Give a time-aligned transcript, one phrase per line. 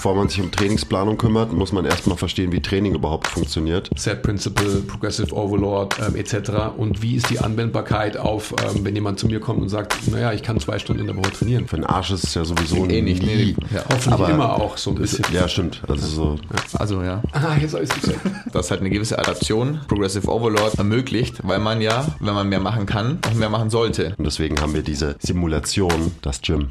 [0.00, 3.90] Bevor man sich um Trainingsplanung kümmert, muss man erstmal verstehen, wie Training überhaupt funktioniert.
[3.98, 6.72] Set Principle, Progressive Overload ähm, etc.
[6.78, 10.32] Und wie ist die Anwendbarkeit auf, ähm, wenn jemand zu mir kommt und sagt, naja,
[10.32, 11.68] ich kann zwei Stunden in der Woche trainieren.
[11.68, 13.56] Für den Arsch ist es ja sowieso Eh nicht, nee, nie.
[13.74, 13.82] ja.
[13.90, 15.22] Hoffentlich Aber immer auch so ein bisschen.
[15.34, 15.82] Ja, stimmt.
[15.86, 16.36] Also so,
[16.78, 18.20] Also ja, Ah, jetzt habe ich es gesagt.
[18.54, 22.86] das halt eine gewisse Adaption, Progressive Overload ermöglicht, weil man ja, wenn man mehr machen
[22.86, 24.14] kann, auch mehr machen sollte.
[24.16, 26.70] und deswegen haben wir diese Simulation, das Gym.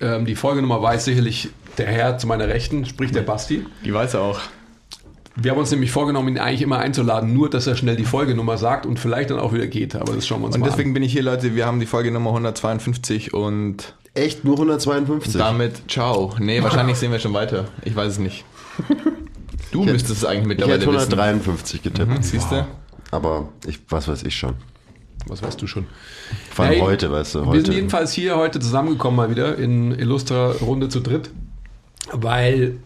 [0.00, 3.64] Ähm, die Folgenummer weiß sicherlich der Herr zu meiner Rechten, sprich der Basti.
[3.84, 4.40] Die weiß er auch.
[5.40, 8.58] Wir haben uns nämlich vorgenommen, ihn eigentlich immer einzuladen, nur dass er schnell die Folgenummer
[8.58, 9.94] sagt und vielleicht dann auch wieder geht.
[9.94, 11.54] Aber das schauen wir uns Und mal deswegen bin ich hier, Leute.
[11.54, 15.38] Wir haben die Folge Nummer 152 und Echt nur 152?
[15.38, 16.34] damit ciao.
[16.40, 17.66] Nee, wahrscheinlich sehen wir schon weiter.
[17.84, 18.44] Ich weiß es nicht.
[19.70, 21.12] Du hätte- müsstest es eigentlich ich mittlerweile hätte wissen.
[21.12, 22.24] 153 getippt.
[22.24, 22.66] Siehst du?
[23.12, 24.54] Aber ich, was weiß ich schon.
[25.28, 25.86] Was weißt du schon?
[26.50, 27.72] Vor allem Hey, heute, weißt du, Wir sind heute.
[27.72, 31.30] jedenfalls hier heute zusammengekommen mal wieder in illustrer Runde zu dritt,
[32.12, 32.78] weil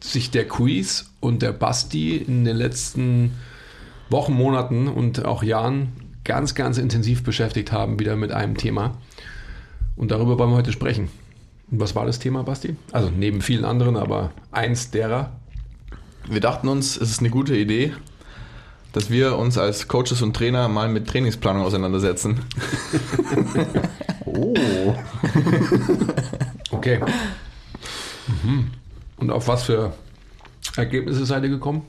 [0.00, 3.32] sich der Quiz und der Basti in den letzten
[4.10, 5.92] Wochen, Monaten und auch Jahren
[6.24, 8.96] ganz, ganz intensiv beschäftigt haben, wieder mit einem Thema.
[9.96, 11.08] Und darüber wollen wir heute sprechen.
[11.70, 12.76] Und was war das Thema, Basti?
[12.92, 15.32] Also neben vielen anderen, aber eins derer.
[16.28, 17.92] Wir dachten uns, es ist eine gute Idee,
[18.92, 22.40] dass wir uns als Coaches und Trainer mal mit Trainingsplanung auseinandersetzen.
[24.24, 24.54] oh.
[26.70, 27.00] Okay.
[28.44, 28.70] Mhm.
[29.16, 29.94] Und auf was für
[30.76, 31.82] Ergebnisse seid ihr gekommen?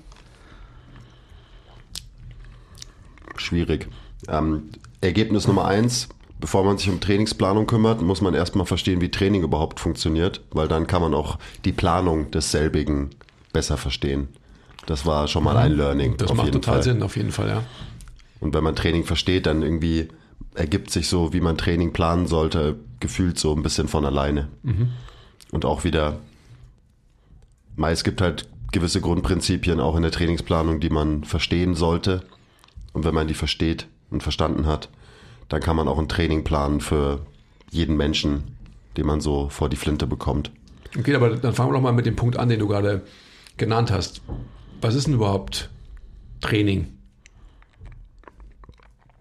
[3.35, 3.87] Schwierig.
[4.27, 4.69] Ähm,
[5.01, 6.09] Ergebnis Nummer eins.
[6.39, 10.69] Bevor man sich um Trainingsplanung kümmert, muss man erstmal verstehen, wie Training überhaupt funktioniert, weil
[10.69, 13.09] dann kann man auch die Planung desselbigen
[13.51, 14.29] besser verstehen.
[14.85, 16.17] Das war schon mal ein Learning.
[16.17, 16.83] Das macht total Fall.
[16.83, 17.63] Sinn, auf jeden Fall, ja.
[18.39, 20.07] Und wenn man Training versteht, dann irgendwie
[20.55, 24.47] ergibt sich so, wie man Training planen sollte, gefühlt so ein bisschen von alleine.
[25.51, 26.19] Und auch wieder,
[27.77, 32.23] es gibt halt gewisse Grundprinzipien auch in der Trainingsplanung, die man verstehen sollte.
[32.93, 34.89] Und wenn man die versteht und verstanden hat,
[35.49, 37.21] dann kann man auch ein Training planen für
[37.71, 38.55] jeden Menschen,
[38.97, 40.51] den man so vor die Flinte bekommt.
[40.97, 43.03] Okay, aber dann fangen wir doch mal mit dem Punkt an, den du gerade
[43.57, 44.21] genannt hast.
[44.81, 45.69] Was ist denn überhaupt
[46.41, 46.87] Training?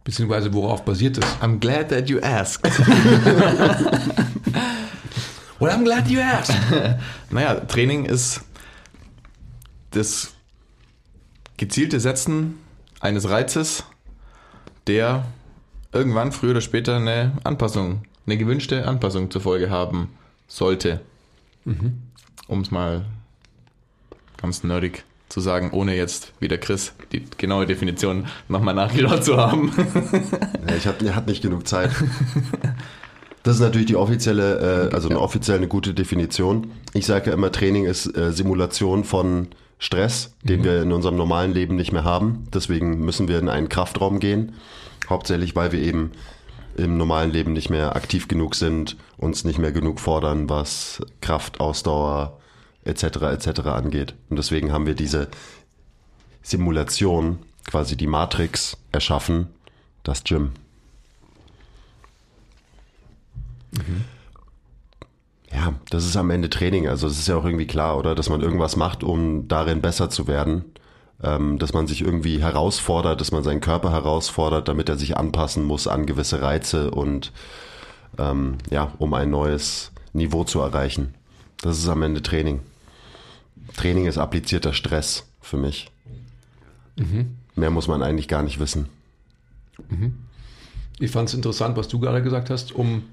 [0.05, 1.25] Beziehungsweise worauf basiert es?
[1.41, 2.65] I'm glad that you asked.
[5.61, 6.55] Well, I'm glad you asked.
[7.31, 8.43] Naja, Training ist
[9.91, 10.35] das
[11.57, 12.61] gezielte Setzen
[13.01, 13.85] eines Reizes,
[14.87, 15.25] der
[15.93, 20.11] irgendwann früher oder später eine Anpassung, eine gewünschte Anpassung zur Folge haben
[20.47, 21.01] sollte.
[22.47, 23.05] Um es mal
[24.37, 29.37] ganz nerdig zu sagen, ohne jetzt wie der Chris die genaue Definition nochmal nachgeschaut zu
[29.37, 29.73] haben.
[30.69, 31.91] Ja, ich hatte hat nicht genug Zeit.
[33.43, 36.73] Das ist natürlich die offizielle, äh, also eine offiziell eine gute Definition.
[36.93, 41.55] Ich sage ja immer, Training ist äh, Simulation von Stress, den wir in unserem normalen
[41.55, 42.47] Leben nicht mehr haben.
[42.53, 44.53] Deswegen müssen wir in einen Kraftraum gehen.
[45.09, 46.13] Hauptsächlich, weil wir eben
[46.77, 51.61] im normalen Leben nicht mehr aktiv genug sind, uns nicht mehr genug fordern, was Kraft,
[51.61, 52.39] Ausdauer
[52.89, 53.05] etc.
[53.05, 53.61] etc.
[53.67, 54.15] angeht.
[54.29, 55.29] Und deswegen haben wir diese
[56.43, 59.49] Simulation, quasi die Matrix erschaffen,
[60.03, 60.53] das Gym.
[65.53, 66.89] Ja, das ist am Ende Training.
[66.89, 68.15] Also es ist ja auch irgendwie klar, oder?
[68.15, 70.65] Dass man irgendwas macht, um darin besser zu werden.
[71.23, 75.65] Ähm, dass man sich irgendwie herausfordert, dass man seinen Körper herausfordert, damit er sich anpassen
[75.65, 77.33] muss an gewisse Reize und
[78.19, 81.15] ähm, ja, um ein neues Niveau zu erreichen.
[81.61, 82.61] Das ist am Ende Training.
[83.77, 85.91] Training ist applizierter Stress für mich.
[87.55, 88.89] Mehr muss man eigentlich gar nicht wissen.
[90.99, 93.05] Ich fand es interessant, was du gerade gesagt hast, um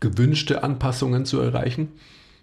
[0.00, 1.88] gewünschte Anpassungen zu erreichen.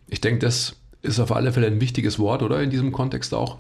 [0.08, 2.62] Ich denke, das ist auf alle Fälle ein wichtiges Wort, oder?
[2.62, 3.58] In diesem Kontext auch,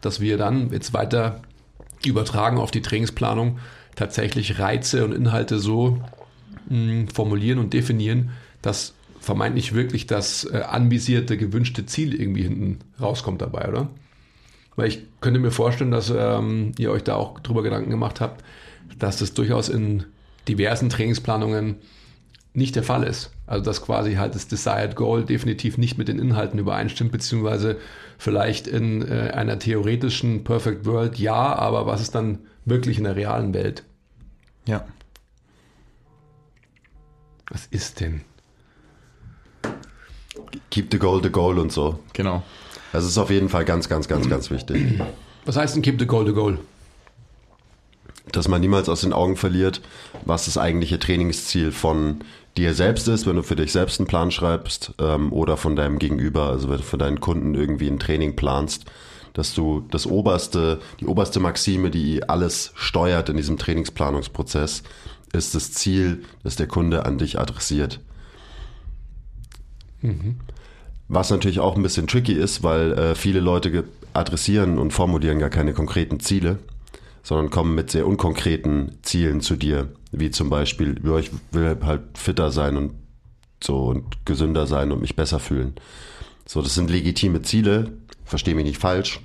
[0.00, 1.42] dass wir dann jetzt weiter
[2.04, 3.58] übertragen auf die Trainingsplanung
[3.94, 6.02] tatsächlich Reize und Inhalte so
[6.68, 8.30] mh, formulieren und definieren,
[8.62, 13.88] dass vermeintlich wirklich das äh, anvisierte, gewünschte Ziel irgendwie hinten rauskommt dabei, oder?
[14.74, 18.44] Weil ich könnte mir vorstellen, dass ähm, ihr euch da auch drüber Gedanken gemacht habt,
[18.98, 20.04] dass das durchaus in
[20.48, 21.76] diversen Trainingsplanungen
[22.52, 23.30] nicht der Fall ist.
[23.46, 27.78] Also dass quasi halt das Desired Goal definitiv nicht mit den Inhalten übereinstimmt, beziehungsweise
[28.18, 33.16] vielleicht in äh, einer theoretischen Perfect World ja, aber was ist dann wirklich in der
[33.16, 33.84] realen Welt?
[34.66, 34.84] Ja.
[37.50, 38.22] Was ist denn?
[40.70, 41.98] Keep the goal the goal und so.
[42.12, 42.42] Genau.
[42.92, 45.00] Das ist auf jeden Fall ganz, ganz, ganz, ganz wichtig.
[45.44, 46.58] Was heißt denn Keep the Goal the Goal?
[48.30, 49.80] Dass man niemals aus den Augen verliert,
[50.24, 52.20] was das eigentliche Trainingsziel von
[52.56, 55.98] dir selbst ist, wenn du für dich selbst einen Plan schreibst ähm, oder von deinem
[55.98, 58.84] Gegenüber, also wenn du für deinen Kunden irgendwie ein Training planst,
[59.32, 64.82] dass du das oberste, die oberste Maxime, die alles steuert in diesem Trainingsplanungsprozess,
[65.32, 68.00] ist das Ziel, das der Kunde an dich adressiert.
[71.08, 73.84] Was natürlich auch ein bisschen tricky ist, weil äh, viele Leute
[74.14, 76.58] adressieren und formulieren gar keine konkreten Ziele,
[77.22, 82.02] sondern kommen mit sehr unkonkreten Zielen zu dir, wie zum Beispiel, ja, ich will halt
[82.14, 82.92] fitter sein und
[83.62, 85.74] so und gesünder sein und mich besser fühlen.
[86.46, 87.92] So, das sind legitime Ziele,
[88.24, 89.20] verstehe mich nicht falsch,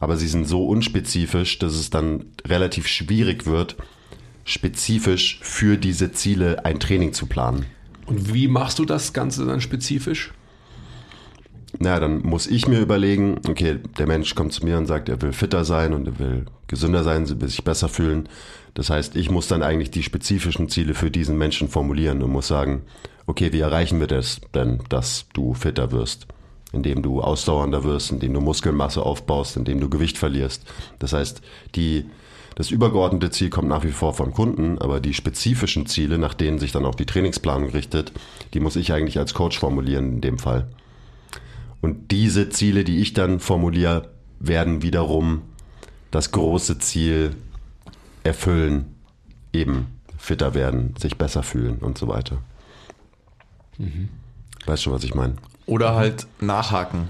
[0.00, 3.76] aber sie sind so unspezifisch, dass es dann relativ schwierig wird,
[4.44, 7.66] spezifisch für diese Ziele ein Training zu planen.
[8.06, 10.32] Und wie machst du das Ganze dann spezifisch?
[11.78, 15.20] Na, dann muss ich mir überlegen, okay, der Mensch kommt zu mir und sagt, er
[15.22, 18.28] will fitter sein und er will gesünder sein, will sich besser fühlen.
[18.74, 22.48] Das heißt, ich muss dann eigentlich die spezifischen Ziele für diesen Menschen formulieren und muss
[22.48, 22.82] sagen,
[23.26, 26.26] okay, wie erreichen wir das denn, dass du fitter wirst?
[26.72, 30.64] Indem du ausdauernder wirst, indem du Muskelmasse aufbaust, indem du Gewicht verlierst.
[30.98, 31.40] Das heißt,
[31.74, 32.04] die,
[32.54, 36.58] das übergeordnete Ziel kommt nach wie vor vom Kunden, aber die spezifischen Ziele, nach denen
[36.58, 38.12] sich dann auch die Trainingsplanung richtet,
[38.52, 40.68] die muss ich eigentlich als Coach formulieren in dem Fall.
[41.80, 44.08] Und diese Ziele, die ich dann formuliere,
[44.38, 45.42] werden wiederum
[46.10, 47.34] das große Ziel
[48.22, 48.94] erfüllen,
[49.52, 49.86] eben
[50.16, 52.38] fitter werden, sich besser fühlen und so weiter.
[54.66, 55.34] Weißt schon, was ich meine?
[55.66, 57.08] Oder halt nachhaken,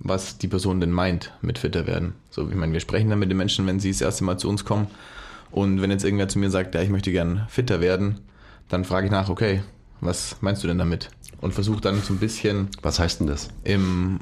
[0.00, 2.14] was die Person denn meint mit fitter werden.
[2.30, 4.48] So, ich meine, wir sprechen dann mit den Menschen, wenn sie das erste Mal zu
[4.48, 4.88] uns kommen.
[5.50, 8.20] Und wenn jetzt irgendwer zu mir sagt, ja, ich möchte gern fitter werden,
[8.68, 9.62] dann frage ich nach, okay,
[10.00, 11.10] was meinst du denn damit?
[11.40, 13.50] Und versuche dann so ein bisschen Was heißt denn das?
[13.64, 14.20] im,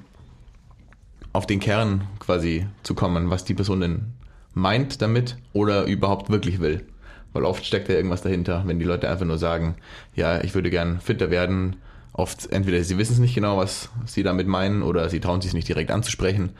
[1.32, 4.12] auf den Kern quasi zu kommen, was die Person denn
[4.54, 6.84] meint damit oder überhaupt wirklich will.
[7.32, 9.76] Weil oft steckt ja irgendwas dahinter, wenn die Leute einfach nur sagen,
[10.14, 11.76] ja, ich würde gern fitter werden.
[12.12, 15.54] Oft entweder sie wissen es nicht genau, was sie damit meinen, oder sie trauen sich
[15.54, 16.50] nicht direkt anzusprechen.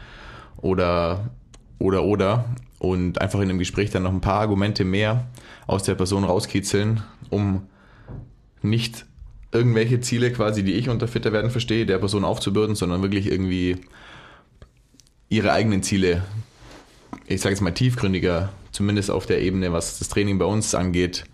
[0.57, 1.31] Oder,
[1.79, 2.45] oder, oder.
[2.79, 5.27] Und einfach in dem Gespräch dann noch ein paar Argumente mehr
[5.67, 7.67] aus der Person rauskitzeln, um
[8.63, 9.05] nicht
[9.53, 13.77] irgendwelche Ziele quasi, die ich unter fitter werden verstehe, der Person aufzubürden, sondern wirklich irgendwie
[15.29, 16.23] ihre eigenen Ziele,
[17.27, 21.25] ich sage jetzt mal tiefgründiger, zumindest auf der Ebene, was das Training bei uns angeht,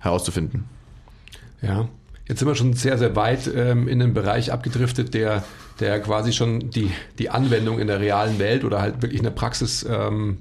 [0.00, 0.64] herauszufinden.
[1.60, 1.88] Ja,
[2.28, 5.44] jetzt sind wir schon sehr, sehr weit ähm, in den Bereich abgedriftet, der,
[5.80, 9.30] der quasi schon die, die Anwendung in der realen Welt oder halt wirklich in der
[9.30, 10.38] Praxis ähm,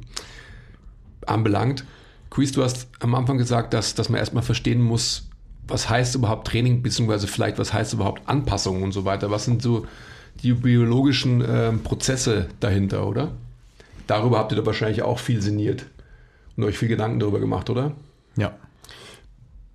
[1.26, 1.86] anbelangt.
[2.30, 5.30] Quiz, du hast am Anfang gesagt, dass, dass man erstmal verstehen muss,
[5.68, 9.32] was heißt überhaupt Training, beziehungsweise vielleicht, was heißt überhaupt Anpassung und so weiter.
[9.32, 9.86] Was sind so
[10.44, 13.32] die biologischen ähm, Prozesse dahinter, oder?
[14.08, 15.86] Darüber habt ihr da wahrscheinlich auch viel sinniert
[16.58, 17.94] und euch viel Gedanken darüber gemacht, oder?
[18.36, 18.54] Ja.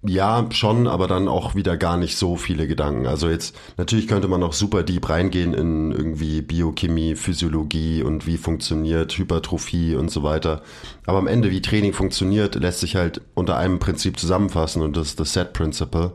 [0.03, 3.07] Ja, schon, aber dann auch wieder gar nicht so viele Gedanken.
[3.07, 8.39] Also jetzt, natürlich könnte man noch super deep reingehen in irgendwie Biochemie, Physiologie und wie
[8.39, 10.63] funktioniert Hypertrophie und so weiter.
[11.05, 15.09] Aber am Ende, wie Training funktioniert, lässt sich halt unter einem Prinzip zusammenfassen und das
[15.09, 16.13] ist das Set Principle.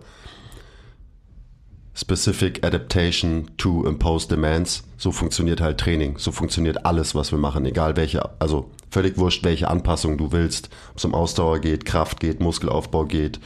[1.94, 4.84] Specific Adaptation to Imposed Demands.
[4.98, 6.18] So funktioniert halt Training.
[6.18, 7.66] So funktioniert alles, was wir machen.
[7.68, 10.70] Egal welche, also völlig wurscht, welche Anpassung du willst.
[10.90, 13.40] Ob es um Ausdauer geht, Kraft geht, Muskelaufbau geht,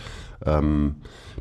[0.46, 0.96] ähm,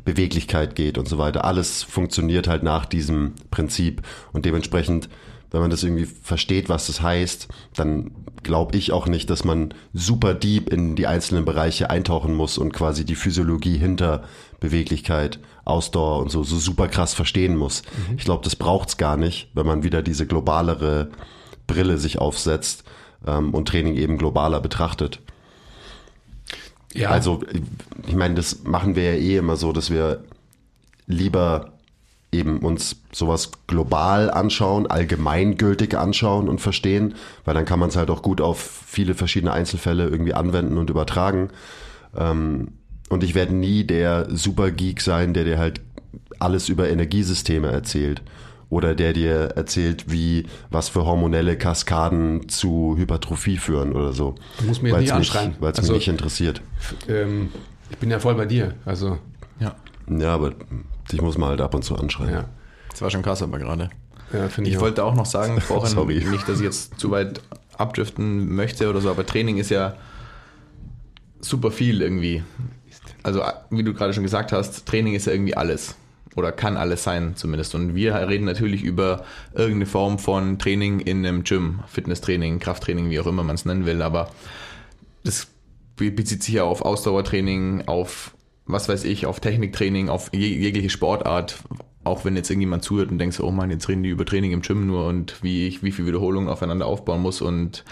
[0.05, 1.45] Beweglichkeit geht und so weiter.
[1.45, 4.01] Alles funktioniert halt nach diesem Prinzip.
[4.33, 5.09] Und dementsprechend,
[5.51, 8.11] wenn man das irgendwie versteht, was das heißt, dann
[8.43, 12.73] glaube ich auch nicht, dass man super deep in die einzelnen Bereiche eintauchen muss und
[12.73, 14.23] quasi die Physiologie hinter
[14.59, 17.83] Beweglichkeit, Ausdauer und so, so super krass verstehen muss.
[18.17, 21.09] Ich glaube, das braucht's gar nicht, wenn man wieder diese globalere
[21.67, 22.83] Brille sich aufsetzt
[23.25, 25.21] ähm, und Training eben globaler betrachtet.
[26.93, 27.09] Ja.
[27.09, 27.43] Also,
[28.07, 30.23] ich meine, das machen wir ja eh immer so, dass wir
[31.07, 31.73] lieber
[32.31, 38.09] eben uns sowas global anschauen, allgemeingültig anschauen und verstehen, weil dann kann man es halt
[38.11, 41.49] auch gut auf viele verschiedene Einzelfälle irgendwie anwenden und übertragen.
[42.15, 42.73] Ähm,
[43.09, 45.81] und ich werde nie der Supergeek sein, der dir halt
[46.37, 48.21] alles über Energiesysteme erzählt
[48.69, 54.35] oder der dir erzählt, wie was für hormonelle Kaskaden zu Hypertrophie führen oder so.
[54.59, 55.55] Du musst mir jetzt nicht anschreien.
[55.59, 56.61] Weil es Also- mich nicht interessiert.
[57.07, 57.49] Ähm,
[57.89, 58.75] ich bin ja voll bei dir.
[58.85, 59.17] Also,
[59.59, 59.75] Ja.
[60.07, 60.53] Ja, aber
[61.11, 62.31] dich muss man halt ab und zu anschreien.
[62.31, 62.45] ja.
[62.91, 63.89] Das war schon krass aber gerade.
[64.33, 66.23] ja ich, Ich wollte auch noch sagen, vorhin, Sorry.
[66.29, 67.41] nicht, dass ich jetzt zu weit
[67.77, 69.95] abdriften möchte oder so, aber Training ist ja
[71.41, 72.43] super viel irgendwie.
[73.23, 75.95] Also, wie du gerade schon gesagt hast, Training ist ja irgendwie alles.
[76.39, 77.75] Oder kann alles sein zumindest.
[77.75, 83.19] Und wir reden natürlich über irgendeine Form von Training in einem Gym, Fitnesstraining, Krafttraining, wie
[83.19, 84.01] auch immer man es nennen will.
[84.01, 84.31] Aber
[85.23, 85.47] das
[85.97, 88.33] be- bezieht sich ja auf Ausdauertraining, auf
[88.65, 91.59] was weiß ich, auf Techniktraining, auf je, jegliche Sportart.
[92.05, 94.53] Auch wenn jetzt irgendjemand zuhört und denkt, so, oh Mann, jetzt reden die über Training
[94.53, 97.83] im Gym nur und wie ich wie viel Wiederholungen aufeinander aufbauen muss und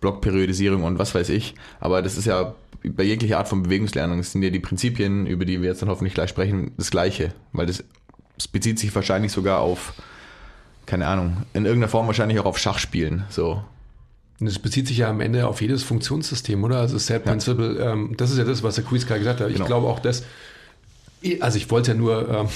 [0.00, 1.54] Blockperiodisierung und was weiß ich.
[1.78, 5.44] Aber das ist ja bei jeglicher Art von Bewegungslernung das sind ja die Prinzipien, über
[5.44, 7.32] die wir jetzt dann hoffentlich gleich sprechen, das gleiche.
[7.52, 7.84] Weil das,
[8.36, 9.94] es bezieht sich wahrscheinlich sogar auf,
[10.86, 13.24] keine Ahnung, in irgendeiner Form wahrscheinlich auch auf Schachspielen.
[13.30, 13.62] So.
[14.40, 16.78] Und das bezieht sich ja am Ende auf jedes Funktionssystem, oder?
[16.78, 19.48] Also Set Principle, ähm, das ist ja das, was der Quiz gerade gesagt hat.
[19.48, 19.66] Ich Genau.
[19.66, 20.24] glaube auch, dass,
[21.40, 22.48] also ich wollte ja nur ähm,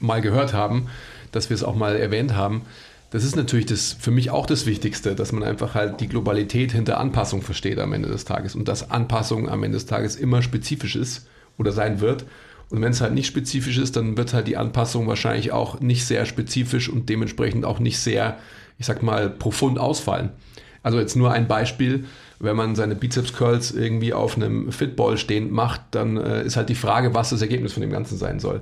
[0.00, 0.86] mal gehört haben,
[1.32, 2.62] dass wir es auch mal erwähnt haben.
[3.10, 6.72] Das ist natürlich das für mich auch das Wichtigste, dass man einfach halt die Globalität
[6.72, 10.42] hinter Anpassung versteht am Ende des Tages und dass Anpassung am Ende des Tages immer
[10.42, 12.26] spezifisch ist oder sein wird.
[12.68, 16.04] Und wenn es halt nicht spezifisch ist, dann wird halt die Anpassung wahrscheinlich auch nicht
[16.04, 18.36] sehr spezifisch und dementsprechend auch nicht sehr,
[18.78, 20.30] ich sag mal, profund ausfallen.
[20.82, 22.04] Also jetzt nur ein Beispiel,
[22.40, 26.68] wenn man seine Bizeps Curls irgendwie auf einem Fitball stehend macht, dann äh, ist halt
[26.68, 28.60] die Frage, was das Ergebnis von dem Ganzen sein soll.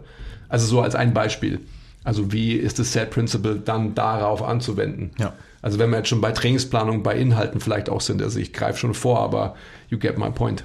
[0.49, 1.61] Also so als ein Beispiel.
[2.06, 5.10] Also wie ist das Set Principle dann darauf anzuwenden?
[5.18, 5.32] Ja.
[5.60, 8.78] Also wenn wir jetzt schon bei Trainingsplanung, bei Inhalten vielleicht auch sind, also ich greife
[8.78, 9.56] schon vor, aber
[9.90, 10.64] you get my point.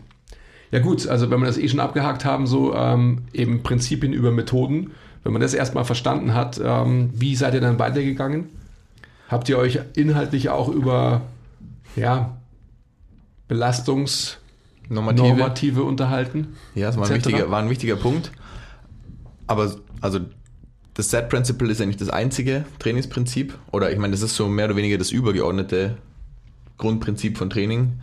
[0.70, 4.30] Ja gut, also wenn wir das eh schon abgehakt haben, so ähm, eben Prinzipien über
[4.30, 4.92] Methoden,
[5.24, 8.50] wenn man das erstmal verstanden hat, ähm, wie seid ihr dann weitergegangen?
[9.28, 11.22] Habt ihr euch inhaltlich auch über
[11.96, 12.38] ja,
[13.48, 15.84] Belastungsnormative Normative.
[15.86, 16.56] unterhalten?
[16.76, 18.32] Ja, das war ein, wichtiger, war ein wichtiger Punkt.
[19.48, 19.72] Aber
[20.02, 20.20] also
[20.94, 23.58] das Set Principle ist nicht das einzige Trainingsprinzip.
[23.72, 25.98] Oder ich meine, das ist so mehr oder weniger das übergeordnete
[26.78, 27.94] Grundprinzip von Training.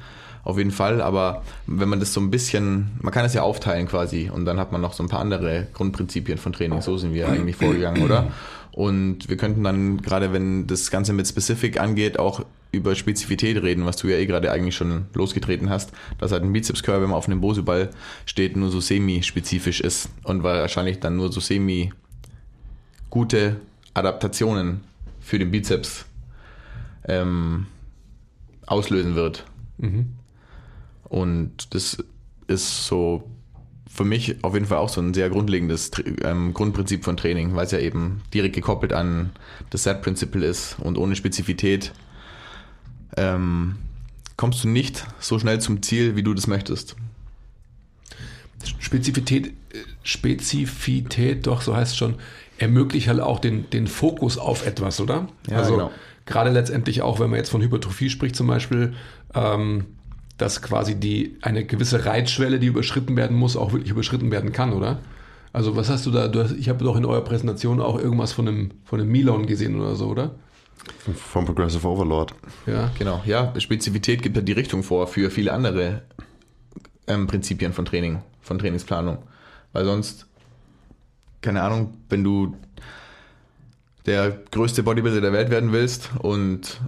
[0.45, 3.87] Auf jeden Fall, aber wenn man das so ein bisschen, man kann es ja aufteilen
[3.87, 6.81] quasi und dann hat man noch so ein paar andere Grundprinzipien von Training.
[6.81, 8.33] So sind wir eigentlich vorgegangen, oder?
[8.73, 13.85] Und wir könnten dann, gerade wenn das Ganze mit Specific angeht, auch über Spezifität reden,
[13.85, 17.09] was du ja eh gerade eigentlich schon losgetreten hast, dass halt ein Bizeps Curl, wenn
[17.09, 17.91] man auf einem Boseball
[18.25, 21.93] steht, nur so semi-spezifisch ist und wahrscheinlich dann nur so semi
[23.11, 23.61] gute
[23.95, 24.81] Adaptationen
[25.21, 26.07] für den Bizeps
[27.07, 27.67] ähm,
[28.67, 29.45] auslösen wird.
[31.05, 31.99] Und das
[32.47, 33.29] ist so
[33.89, 35.91] für mich auf jeden Fall auch so ein sehr grundlegendes
[36.23, 39.31] ähm, Grundprinzip von Training, weil es ja eben direkt gekoppelt an
[39.71, 41.93] das Set Principle ist und ohne Spezifität
[43.17, 43.77] ähm,
[44.37, 46.97] kommst du nicht so schnell zum Ziel, wie du das möchtest.
[48.79, 52.17] Spezifität, äh, Spezifität, doch, so heißt es schon,
[52.59, 55.29] ermöglicht halt auch den, den Fokus auf etwas, oder?
[55.49, 55.91] Ja, also genau.
[56.27, 58.95] gerade letztendlich auch, wenn man jetzt von Hypertrophie spricht zum Beispiel,
[59.35, 59.87] ähm,
[60.37, 64.73] dass quasi die eine gewisse Reizschwelle, die überschritten werden muss, auch wirklich überschritten werden kann,
[64.73, 64.99] oder?
[65.53, 66.29] Also was hast du da?
[66.29, 69.47] Du hast, ich habe doch in eurer Präsentation auch irgendwas von einem, von einem Milon
[69.47, 70.35] gesehen oder so, oder?
[71.15, 72.35] Vom Progressive Overlord.
[72.67, 72.91] Ja.
[72.99, 76.03] Genau, ja, Spezifität gibt ja die Richtung vor für viele andere
[77.07, 79.19] ähm, Prinzipien von Training, von Trainingsplanung.
[79.73, 80.28] Weil sonst,
[81.41, 82.57] keine Ahnung, wenn du
[84.07, 86.81] der größte Bodybuilder der Welt werden willst und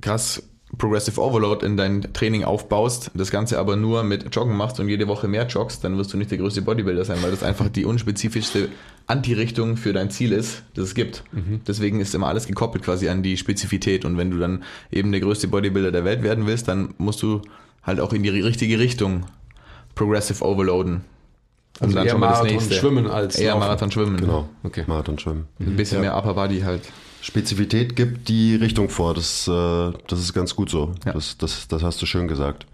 [0.00, 0.42] krass
[0.76, 5.08] Progressive Overload in dein Training aufbaust, das Ganze aber nur mit Joggen machst und jede
[5.08, 7.86] Woche mehr joggst, dann wirst du nicht der größte Bodybuilder sein, weil das einfach die
[7.86, 8.68] unspezifischste
[9.06, 11.24] Anti-Richtung für dein Ziel ist, das es gibt.
[11.66, 15.22] Deswegen ist immer alles gekoppelt quasi an die Spezifität und wenn du dann eben der
[15.22, 17.40] größte Bodybuilder der Welt werden willst, dann musst du
[17.82, 19.24] halt auch in die richtige Richtung
[19.94, 21.00] Progressive Overloaden.
[21.80, 22.74] Und Also eher schon mal das Marathon nächste.
[22.74, 23.60] schwimmen als Eher Laufen.
[23.60, 24.16] Marathon schwimmen.
[24.16, 24.48] Genau.
[24.64, 24.84] Okay.
[24.86, 25.46] Marathon schwimmen.
[25.60, 26.10] Ein bisschen Ja.
[26.10, 26.82] mehr Upper Body halt.
[27.20, 29.14] Spezifität gibt die Richtung vor.
[29.14, 30.92] Das, äh, das ist ganz gut so.
[31.04, 31.12] Ja.
[31.12, 32.66] Das, das, das hast du schön gesagt.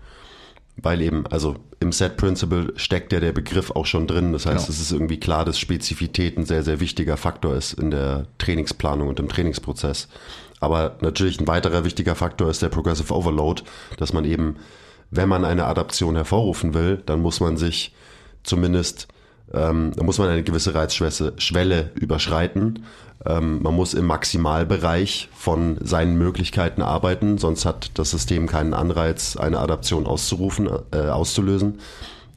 [0.77, 4.33] Weil eben, also im Set Principle steckt ja der Begriff auch schon drin.
[4.33, 4.71] Das heißt, Genau.
[4.75, 9.09] es ist irgendwie klar, dass Spezifität ein sehr, sehr wichtiger Faktor ist in der Trainingsplanung
[9.09, 10.09] und im Trainingsprozess.
[10.61, 13.63] Aber natürlich ein weiterer wichtiger Faktor ist der Progressive Overload,
[13.99, 14.57] dass man eben,
[15.11, 17.95] wenn man eine Adaption hervorrufen will, dann muss man sich
[18.45, 19.09] zumindest,
[19.53, 22.85] ähm, da muss man eine gewisse Reizschwelle Schwelle überschreiten.
[23.27, 29.37] Ähm, man muss im Maximalbereich von seinen Möglichkeiten arbeiten, sonst hat das System keinen Anreiz,
[29.37, 31.81] eine Adaption auszurufen, äh, auszulösen.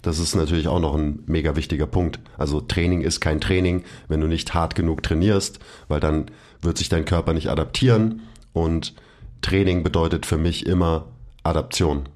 [0.02, 2.20] Das ist natürlich auch noch ein mega wichtiger Punkt.
[2.38, 6.90] Also Training ist kein Training, wenn du nicht hart genug trainierst, weil dann wird sich
[6.90, 8.22] dein Körper nicht adaptieren
[8.54, 8.94] und
[9.42, 11.06] Training bedeutet für mich immer
[11.44, 12.10] Adaption.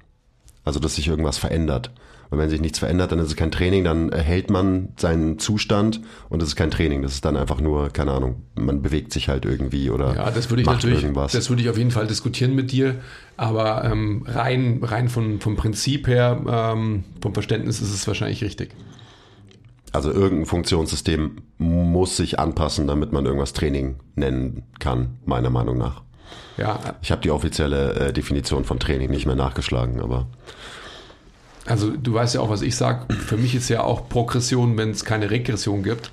[0.64, 1.90] Also, dass sich irgendwas verändert.
[2.32, 6.00] Und wenn sich nichts verändert, dann ist es kein Training, dann erhält man seinen Zustand
[6.30, 7.02] und es ist kein Training.
[7.02, 10.48] Das ist dann einfach nur, keine Ahnung, man bewegt sich halt irgendwie oder Ja, das
[10.48, 11.32] würde ich macht natürlich, irgendwas.
[11.32, 12.94] das würde ich auf jeden Fall diskutieren mit dir,
[13.36, 16.40] aber ähm, rein, rein von, vom Prinzip her,
[16.74, 18.70] ähm, vom Verständnis ist es wahrscheinlich richtig.
[19.92, 26.00] Also irgendein Funktionssystem muss sich anpassen, damit man irgendwas Training nennen kann, meiner Meinung nach.
[26.56, 30.28] Ja, Ich habe die offizielle äh, Definition von Training nicht mehr nachgeschlagen, aber
[31.66, 33.12] also du weißt ja auch, was ich sage.
[33.14, 36.10] Für mich ist ja auch Progression, wenn es keine Regression gibt,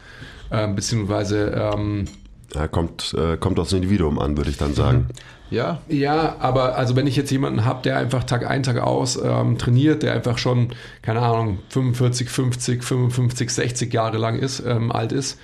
[0.49, 2.05] äh, beziehungsweise ähm,
[2.53, 5.07] ja, kommt, äh, kommt aufs Individuum an, würde ich dann sagen.
[5.51, 9.19] Ja, Ja, aber also wenn ich jetzt jemanden habe, der einfach Tag ein, Tag aus
[9.19, 14.91] ähm, trainiert, der einfach schon, keine Ahnung, 45, 50, 55, 60 Jahre lang ist, ähm,
[14.91, 15.39] alt ist,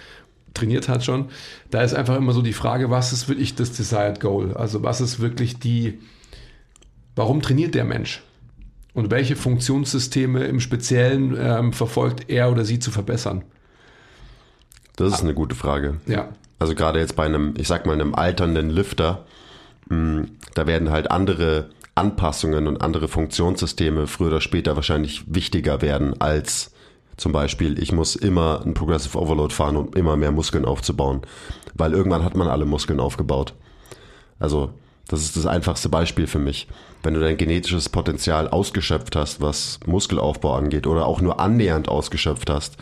[0.53, 1.29] trainiert hat schon,
[1.71, 4.53] da ist einfach immer so die Frage, was ist wirklich das Desired Goal?
[4.53, 5.99] Also was ist wirklich die,
[7.15, 8.21] warum trainiert der Mensch?
[8.95, 13.43] Und welche Funktionssysteme im Speziellen ähm, verfolgt er oder sie zu verbessern?
[14.95, 15.97] Das ist eine gute Frage.
[16.07, 16.29] Ja.
[16.57, 19.25] Also gerade jetzt bei einem, ich sag mal, einem alternden Lifter,
[19.89, 26.19] mh, da werden halt andere Anpassungen und andere Funktionssysteme früher oder später wahrscheinlich wichtiger werden
[26.21, 26.71] als
[27.17, 31.21] zum Beispiel, ich muss immer ein Progressive Overload fahren, um immer mehr Muskeln aufzubauen.
[31.73, 33.53] Weil irgendwann hat man alle Muskeln aufgebaut.
[34.39, 34.71] Also,
[35.07, 36.67] das ist das einfachste Beispiel für mich.
[37.03, 42.49] Wenn du dein genetisches Potenzial ausgeschöpft hast, was Muskelaufbau angeht, oder auch nur annähernd ausgeschöpft
[42.49, 42.77] hast,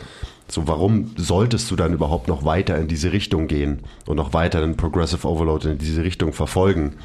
[0.48, 4.60] so warum solltest du dann überhaupt noch weiter in diese Richtung gehen und noch weiter
[4.60, 6.96] den Progressive Overload in diese Richtung verfolgen,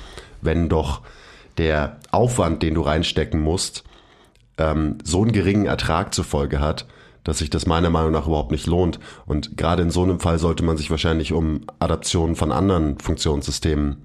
[0.42, 1.02] wenn doch
[1.58, 3.84] der Aufwand, den du reinstecken musst,
[4.58, 6.86] ähm, so einen geringen Ertrag zur Folge hat,
[7.24, 9.00] dass sich das meiner Meinung nach überhaupt nicht lohnt.
[9.26, 13.98] Und gerade in so einem Fall sollte man sich wahrscheinlich um Adaptionen von anderen Funktionssystemen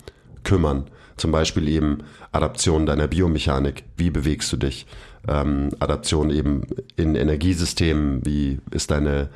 [0.42, 0.90] kümmern.
[1.16, 1.98] Zum Beispiel eben
[2.32, 3.84] Adaption deiner Biomechanik.
[3.96, 4.86] Wie bewegst du dich?
[5.28, 6.62] Ähm, Adaption eben
[6.96, 8.24] in Energiesystemen.
[8.24, 9.30] Wie ist deine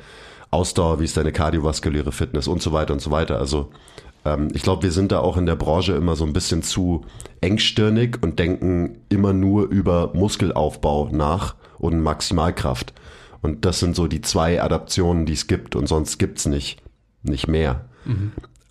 [0.51, 0.99] Ausdauer?
[0.99, 2.47] Wie ist deine kardiovaskuläre Fitness?
[2.47, 3.39] Und so weiter und so weiter.
[3.39, 3.71] Also
[4.25, 7.05] ähm, ich glaube, wir sind da auch in der Branche immer so ein bisschen zu
[7.41, 12.93] engstirnig und denken immer nur über Muskelaufbau nach und Maximalkraft.
[13.41, 16.81] Und das sind so die zwei Adaptionen, die es gibt und sonst gibt's nicht,
[17.23, 17.85] nicht mehr.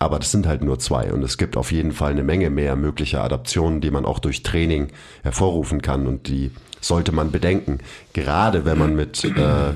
[0.01, 2.77] Aber das sind halt nur zwei und es gibt auf jeden Fall eine Menge mehr
[2.77, 4.87] möglicher Adaptionen, die man auch durch Training
[5.23, 7.79] hervorrufen kann und die sollte man bedenken.
[8.13, 9.73] Gerade wenn man mit äh,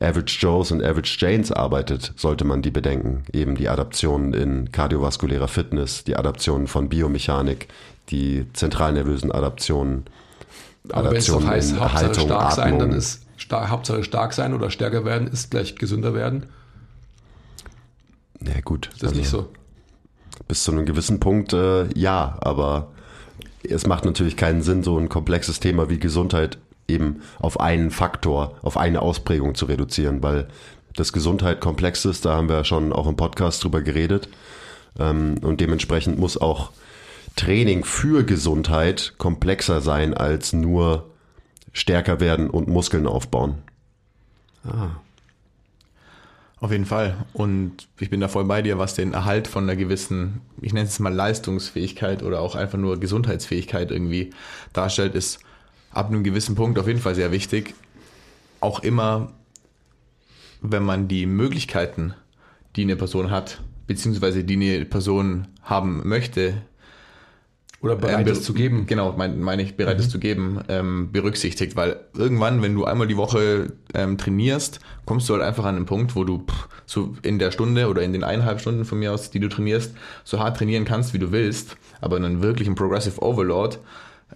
[0.00, 3.24] Average Joes und Average Janes arbeitet, sollte man die bedenken.
[3.32, 7.66] Eben die Adaptionen in kardiovaskulärer Fitness, die Adaptionen von Biomechanik,
[8.10, 10.04] die zentralnervösen Adaptionen.
[10.90, 12.78] Aber wenn es doch heißt, Hauptsache Haltung, stark sein, Atmung.
[12.78, 16.46] dann ist Hauptsache stark sein oder stärker werden ist gleich gesünder werden.
[18.44, 19.48] Ja gut, Ist das nicht so?
[20.48, 22.92] Bis zu einem gewissen Punkt äh, ja, aber
[23.62, 28.56] es macht natürlich keinen Sinn, so ein komplexes Thema wie Gesundheit eben auf einen Faktor,
[28.62, 30.48] auf eine Ausprägung zu reduzieren, weil
[30.94, 34.28] das Gesundheit komplex ist, da haben wir schon auch im Podcast drüber geredet.
[34.98, 36.72] Ähm, und dementsprechend muss auch
[37.36, 41.10] Training für Gesundheit komplexer sein als nur
[41.72, 43.62] stärker werden und Muskeln aufbauen.
[46.60, 47.24] Auf jeden Fall.
[47.32, 50.86] Und ich bin da voll bei dir, was den Erhalt von einer gewissen, ich nenne
[50.86, 54.30] es mal Leistungsfähigkeit oder auch einfach nur Gesundheitsfähigkeit irgendwie
[54.74, 55.40] darstellt, ist
[55.90, 57.74] ab einem gewissen Punkt auf jeden Fall sehr wichtig.
[58.60, 59.32] Auch immer,
[60.60, 62.12] wenn man die Möglichkeiten,
[62.76, 66.60] die eine Person hat, beziehungsweise die eine Person haben möchte,
[67.82, 68.84] Oder bereit ähm, es zu geben.
[68.86, 73.06] Genau, mein, meine ich, bereit es zu geben, ähm, berücksichtigt, weil irgendwann, wenn du einmal
[73.06, 77.14] die Woche ähm, trainierst, kommst du halt einfach an den Punkt, wo du pff, so
[77.22, 80.38] in der Stunde oder in den eineinhalb Stunden von mir aus, die du trainierst, so
[80.38, 83.78] hart trainieren kannst, wie du willst, aber einen wirklichen Progressive Overload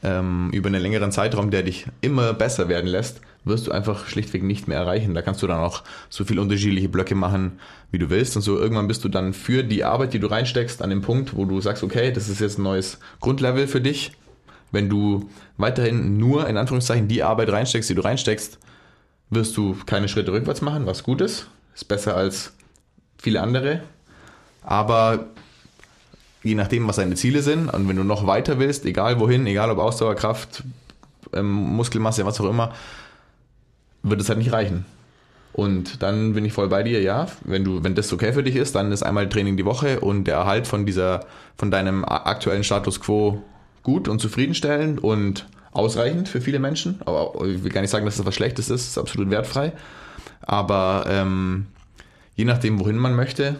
[0.03, 4.43] ähm, über einen längeren Zeitraum, der dich immer besser werden lässt, wirst du einfach schlichtweg
[4.43, 5.15] nicht mehr erreichen.
[5.15, 8.37] Da kannst du dann auch so viele unterschiedliche Blöcke machen, wie du willst.
[8.37, 11.37] Und so irgendwann bist du dann für die Arbeit, die du reinsteckst, an dem Punkt,
[11.37, 14.13] wo du sagst, okay, das ist jetzt ein neues Grundlevel für dich.
[14.73, 18.59] Wenn du weiterhin nur in Anführungszeichen die Arbeit reinsteckst, die du reinsteckst,
[19.31, 21.49] wirst du keine Schritte rückwärts machen, was gut ist.
[21.75, 22.55] Ist besser als
[23.19, 23.83] viele andere.
[24.63, 25.27] Aber
[26.45, 29.71] je nachdem, was deine Ziele sind und wenn du noch weiter willst, egal wohin, egal
[29.71, 30.63] ob Ausdauerkraft,
[31.33, 32.73] ähm, Muskelmasse, was auch immer,
[34.03, 34.85] wird es halt nicht reichen.
[35.55, 38.57] Und dann bin ich voll bei dir, ja, wenn du, wenn das okay für dich
[38.57, 41.27] ist, dann ist einmal Training die Woche und der Erhalt von dieser,
[41.57, 43.43] von deinem aktuellen Status quo
[43.83, 47.01] gut und zufriedenstellend und ausreichend für viele Menschen.
[47.07, 49.73] Aber ich will gar nicht sagen, dass das was Schlechtes ist, das ist absolut wertfrei.
[50.43, 51.67] Aber ähm,
[52.35, 53.57] je nachdem, wohin man möchte,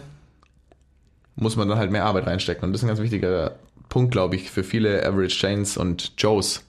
[1.35, 2.63] muss man dann halt mehr Arbeit reinstecken.
[2.63, 3.55] Und das ist ein ganz wichtiger
[3.89, 6.65] Punkt, glaube ich, für viele Average Chains und Joes.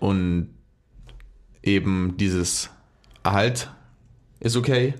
[0.00, 0.50] Und
[1.62, 2.70] eben dieses
[3.24, 3.70] Erhalt
[4.40, 4.94] ist okay,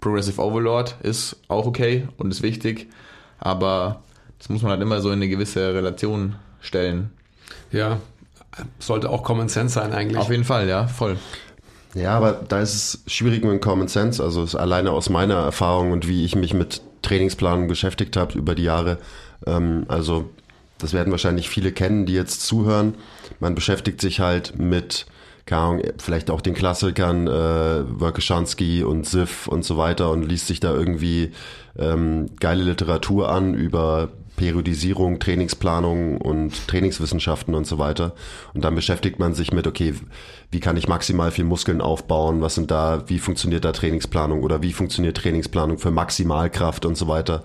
[0.00, 2.88] Progressive Overlord ist auch okay und ist wichtig,
[3.38, 4.02] aber
[4.38, 7.10] das muss man halt immer so in eine gewisse Relation stellen.
[7.70, 8.00] Ja,
[8.80, 10.18] sollte auch Common Sense sein eigentlich.
[10.18, 11.18] Auf jeden Fall, ja, voll.
[11.94, 14.22] Ja, aber da ist es schwierig mit Common Sense.
[14.22, 18.54] Also ist alleine aus meiner Erfahrung und wie ich mich mit Trainingsplanung beschäftigt habe über
[18.54, 18.98] die Jahre.
[19.46, 20.30] Ähm, also
[20.78, 22.94] das werden wahrscheinlich viele kennen, die jetzt zuhören.
[23.40, 25.06] Man beschäftigt sich halt mit
[25.98, 30.72] vielleicht auch den Klassikern, äh, Workoshansky und Sif und so weiter und liest sich da
[30.72, 31.32] irgendwie
[31.78, 34.08] ähm, geile Literatur an über
[34.42, 38.12] Periodisierung, Trainingsplanung und Trainingswissenschaften und so weiter.
[38.54, 39.94] Und dann beschäftigt man sich mit, okay,
[40.50, 42.40] wie kann ich maximal viel Muskeln aufbauen?
[42.40, 47.06] Was sind da, wie funktioniert da Trainingsplanung oder wie funktioniert Trainingsplanung für Maximalkraft und so
[47.06, 47.44] weiter?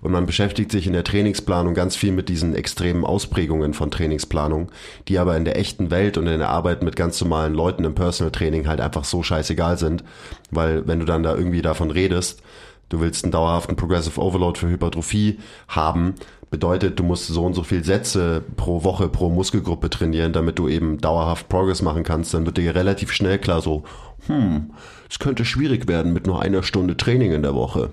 [0.00, 4.72] Und man beschäftigt sich in der Trainingsplanung ganz viel mit diesen extremen Ausprägungen von Trainingsplanung,
[5.08, 7.94] die aber in der echten Welt und in der Arbeit mit ganz normalen Leuten im
[7.94, 10.02] Personal Training halt einfach so scheißegal sind.
[10.50, 12.42] Weil wenn du dann da irgendwie davon redest,
[12.88, 16.14] du willst einen dauerhaften Progressive Overload für Hypertrophie haben,
[16.52, 20.68] bedeutet, du musst so und so viel Sätze pro Woche, pro Muskelgruppe trainieren, damit du
[20.68, 23.84] eben dauerhaft Progress machen kannst, dann wird dir relativ schnell klar so,
[24.26, 24.70] hm,
[25.10, 27.90] es könnte schwierig werden mit nur einer Stunde Training in der Woche.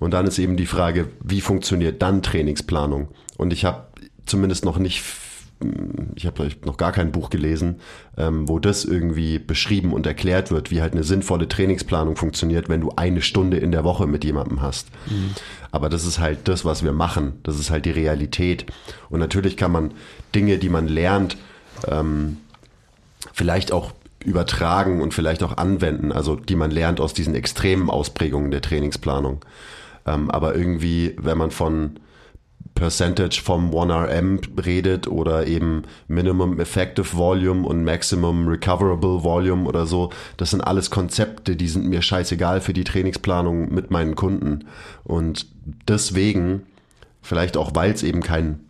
[0.00, 3.08] Und dann ist eben die Frage, wie funktioniert dann Trainingsplanung?
[3.36, 3.86] Und ich habe
[4.26, 5.04] zumindest noch nicht,
[6.14, 7.80] ich habe noch gar kein Buch gelesen,
[8.16, 12.80] ähm, wo das irgendwie beschrieben und erklärt wird, wie halt eine sinnvolle Trainingsplanung funktioniert, wenn
[12.80, 14.88] du eine Stunde in der Woche mit jemandem hast.
[15.08, 15.34] Mhm.
[15.70, 17.40] Aber das ist halt das, was wir machen.
[17.42, 18.66] Das ist halt die Realität.
[19.08, 19.92] Und natürlich kann man
[20.34, 21.36] Dinge, die man lernt,
[21.88, 22.38] ähm,
[23.32, 23.92] vielleicht auch
[24.24, 29.44] übertragen und vielleicht auch anwenden, also die man lernt aus diesen extremen Ausprägungen der Trainingsplanung.
[30.06, 31.98] Ähm, aber irgendwie, wenn man von
[32.74, 40.10] Percentage vom 1RM redet oder eben Minimum Effective Volume und Maximum Recoverable Volume oder so,
[40.36, 44.66] das sind alles Konzepte, die sind mir scheißegal für die Trainingsplanung mit meinen Kunden.
[45.04, 45.46] Und
[45.86, 46.62] deswegen,
[47.20, 48.60] vielleicht auch weil es eben kein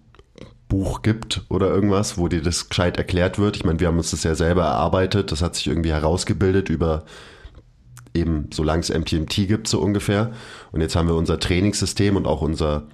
[0.69, 3.57] Buch gibt oder irgendwas, wo dir das gescheit erklärt wird.
[3.57, 7.05] Ich meine, wir haben uns das ja selber erarbeitet, das hat sich irgendwie herausgebildet über
[8.15, 10.33] eben solange es MTMT gibt, so ungefähr.
[10.71, 12.85] Und jetzt haben wir unser Trainingssystem und auch unser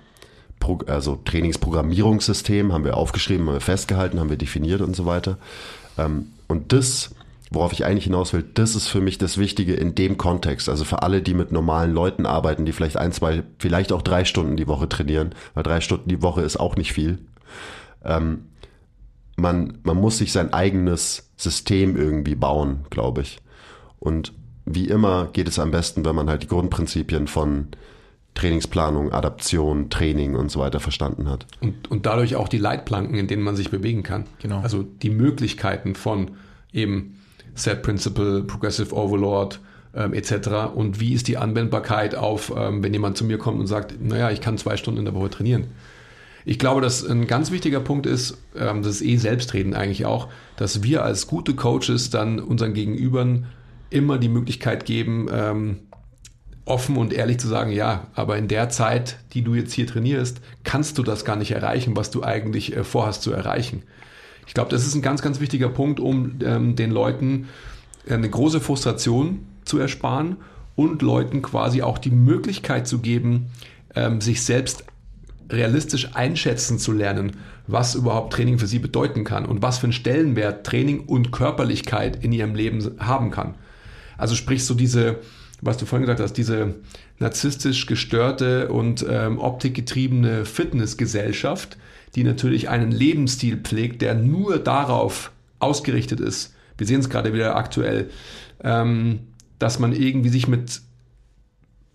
[0.60, 5.38] Pro also Trainingsprogrammierungssystem haben wir aufgeschrieben, haben wir festgehalten, haben wir definiert und so weiter.
[5.96, 7.14] Ähm, und das,
[7.50, 10.68] worauf ich eigentlich hinaus will, das ist für mich das Wichtige in dem Kontext.
[10.68, 14.24] Also für alle, die mit normalen Leuten arbeiten, die vielleicht ein, zwei, vielleicht auch drei
[14.24, 17.18] Stunden die Woche trainieren, weil drei Stunden die Woche ist auch nicht viel.
[18.04, 18.46] Ähm,
[19.36, 23.38] man, man muss sich sein eigenes System irgendwie bauen, glaube ich.
[24.00, 24.32] Und
[24.64, 27.68] wie immer geht es am besten, wenn man halt die Grundprinzipien von
[28.34, 31.46] Trainingsplanung, Adaption, Training und so weiter verstanden hat.
[31.60, 34.24] Und, und dadurch auch die Leitplanken, in denen man sich bewegen kann.
[34.40, 34.60] Genau.
[34.60, 36.32] Also die Möglichkeiten von
[36.72, 37.18] eben
[37.54, 39.60] Set Principle, Progressive Overlord
[39.94, 40.72] ähm, etc.
[40.74, 44.30] Und wie ist die Anwendbarkeit auf, ähm, wenn jemand zu mir kommt und sagt, naja,
[44.30, 45.68] ich kann zwei Stunden in der Woche trainieren.
[46.44, 50.28] Ich glaube, dass ein ganz wichtiger Punkt ist, ähm, das ist eh Selbstreden eigentlich auch,
[50.56, 53.46] dass wir als gute Coaches dann unseren Gegenübern
[53.90, 55.80] immer die Möglichkeit geben, ähm,
[56.68, 60.40] offen und ehrlich zu sagen, ja, aber in der Zeit, die du jetzt hier trainierst,
[60.64, 63.82] kannst du das gar nicht erreichen, was du eigentlich äh, vorhast zu erreichen.
[64.46, 67.48] Ich glaube, das ist ein ganz, ganz wichtiger Punkt, um ähm, den Leuten
[68.08, 70.36] eine große Frustration zu ersparen
[70.74, 73.50] und Leuten quasi auch die Möglichkeit zu geben,
[73.94, 74.84] ähm, sich selbst
[75.50, 77.32] realistisch einschätzen zu lernen,
[77.66, 82.22] was überhaupt Training für sie bedeuten kann und was für einen Stellenwert Training und Körperlichkeit
[82.22, 83.54] in ihrem Leben haben kann.
[84.16, 85.18] Also sprich so diese,
[85.60, 86.76] was du vorhin gesagt hast, diese
[87.18, 91.76] narzisstisch gestörte und ähm, optikgetriebene Fitnessgesellschaft,
[92.14, 96.54] die natürlich einen Lebensstil pflegt, der nur darauf ausgerichtet ist.
[96.76, 98.10] Wir sehen es gerade wieder aktuell,
[98.62, 99.20] ähm,
[99.58, 100.80] dass man irgendwie sich mit,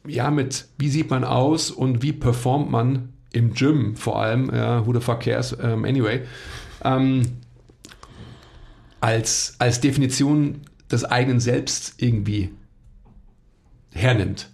[0.05, 4.85] ja, mit, wie sieht man aus und wie performt man im Gym vor allem, ja,
[4.85, 6.21] who the fuck cares, um, ähm, anyway,
[6.83, 7.23] ähm,
[8.99, 12.51] als, als Definition des eigenen Selbst irgendwie
[13.93, 14.49] hernimmt.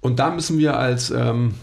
[0.00, 1.54] Und da müssen wir als ähm,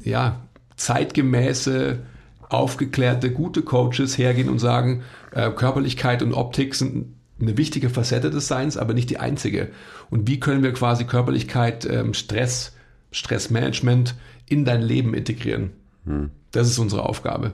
[0.00, 0.40] ja,
[0.76, 2.00] zeitgemäße,
[2.48, 8.48] aufgeklärte, gute Coaches hergehen und sagen, äh, Körperlichkeit und Optik sind eine wichtige Facette des
[8.48, 9.70] Seins, aber nicht die einzige.
[10.10, 12.74] Und wie können wir quasi Körperlichkeit, ähm, Stress,
[13.10, 14.14] Stressmanagement
[14.48, 15.72] in dein Leben integrieren?
[16.04, 16.30] Hm.
[16.52, 17.52] Das ist unsere Aufgabe.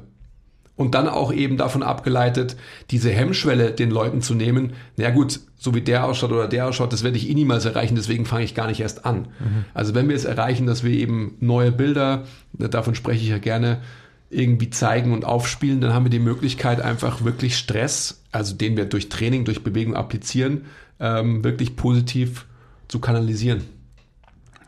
[0.83, 2.57] Und dann auch eben davon abgeleitet,
[2.91, 4.73] diese Hemmschwelle den Leuten zu nehmen.
[4.97, 7.95] Na gut, so wie der ausschaut oder der ausschaut, das werde ich eh niemals erreichen,
[7.95, 9.29] deswegen fange ich gar nicht erst an.
[9.39, 9.65] Mhm.
[9.75, 13.81] Also wenn wir es erreichen, dass wir eben neue Bilder, davon spreche ich ja gerne,
[14.29, 18.87] irgendwie zeigen und aufspielen, dann haben wir die Möglichkeit, einfach wirklich Stress, also den wir
[18.87, 20.63] durch Training, durch Bewegung applizieren,
[20.99, 22.47] ähm, wirklich positiv
[22.89, 23.63] zu kanalisieren.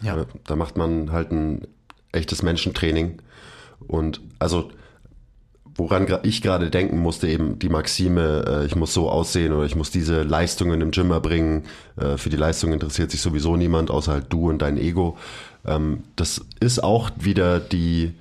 [0.00, 0.26] Ja.
[0.44, 1.66] Da macht man halt ein
[2.12, 3.16] echtes Menschentraining.
[3.88, 4.70] Und also
[5.76, 9.74] woran ich gerade denken musste, eben die Maxime, äh, ich muss so aussehen oder ich
[9.74, 11.64] muss diese Leistungen im Gym erbringen.
[11.96, 15.16] Äh, für die Leistung interessiert sich sowieso niemand, außer halt du und dein Ego.
[15.66, 18.14] Ähm, das ist auch wieder die,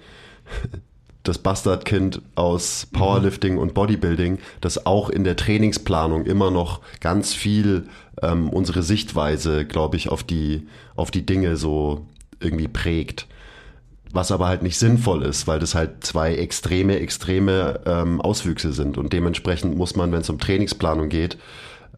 [1.23, 7.87] das Bastardkind aus Powerlifting und Bodybuilding, das auch in der Trainingsplanung immer noch ganz viel
[8.21, 12.05] ähm, unsere Sichtweise, glaube ich, auf die, auf die Dinge so
[12.39, 13.27] irgendwie prägt.
[14.13, 18.97] Was aber halt nicht sinnvoll ist, weil das halt zwei extreme, extreme ähm, Auswüchse sind.
[18.97, 21.38] Und dementsprechend muss man, wenn es um Trainingsplanung geht,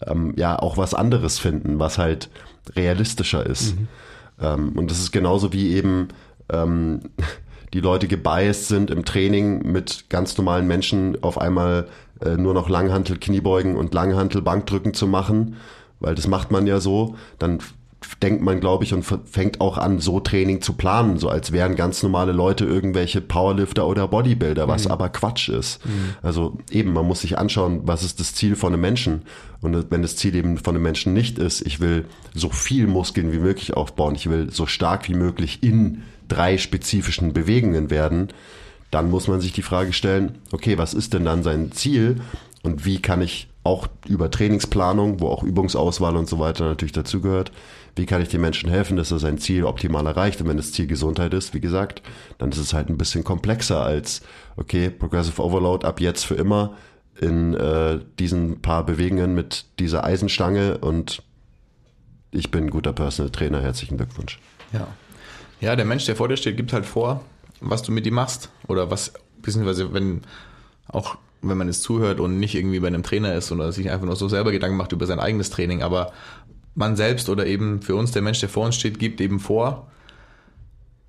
[0.08, 2.30] ähm, ja auch was anderes finden, was halt
[2.76, 3.78] realistischer ist.
[3.78, 3.88] Mhm.
[4.42, 6.08] Ähm, und das ist genauso wie eben
[6.50, 7.02] ähm,
[7.74, 11.88] die Leute gebiased sind im Training mit ganz normalen Menschen auf einmal
[12.22, 15.58] äh, nur noch Langhantel Kniebeugen und Langhantel Bankdrücken zu machen,
[16.00, 17.60] weil das macht man ja so, dann
[18.22, 21.76] denkt man, glaube ich, und fängt auch an, so Training zu planen, so als wären
[21.76, 24.92] ganz normale Leute irgendwelche Powerlifter oder Bodybuilder, was mhm.
[24.92, 25.86] aber Quatsch ist.
[25.86, 26.16] Mhm.
[26.22, 29.24] Also eben, man muss sich anschauen, was ist das Ziel von einem Menschen.
[29.62, 33.32] Und wenn das Ziel eben von einem Menschen nicht ist, ich will so viel Muskeln
[33.32, 38.30] wie möglich aufbauen, ich will so stark wie möglich in drei spezifischen Bewegungen werden,
[38.92, 42.22] dann muss man sich die Frage stellen, okay, was ist denn dann sein Ziel
[42.64, 47.52] und wie kann ich auch über Trainingsplanung, wo auch Übungsauswahl und so weiter natürlich dazugehört,
[47.96, 50.42] wie kann ich den Menschen helfen, dass er sein Ziel optimal erreicht?
[50.42, 52.02] Und wenn das Ziel Gesundheit ist, wie gesagt,
[52.38, 54.22] dann ist es halt ein bisschen komplexer als,
[54.58, 56.76] okay, Progressive Overload ab jetzt für immer
[57.22, 61.24] in äh, diesen paar Bewegungen mit dieser Eisenstange und
[62.32, 63.62] ich bin ein guter Personal Trainer.
[63.62, 64.40] Herzlichen Glückwunsch.
[64.74, 64.88] Ja.
[65.62, 67.24] Ja, der Mensch, der vor dir steht, gibt halt vor,
[67.62, 68.50] was du mit ihm machst.
[68.68, 70.22] Oder was, beziehungsweise wenn
[70.88, 71.18] auch
[71.50, 74.16] wenn man es zuhört und nicht irgendwie bei einem Trainer ist oder sich einfach nur
[74.16, 76.12] so selber Gedanken macht über sein eigenes Training, aber
[76.76, 79.88] man selbst oder eben für uns der Mensch, der vor uns steht, gibt eben vor,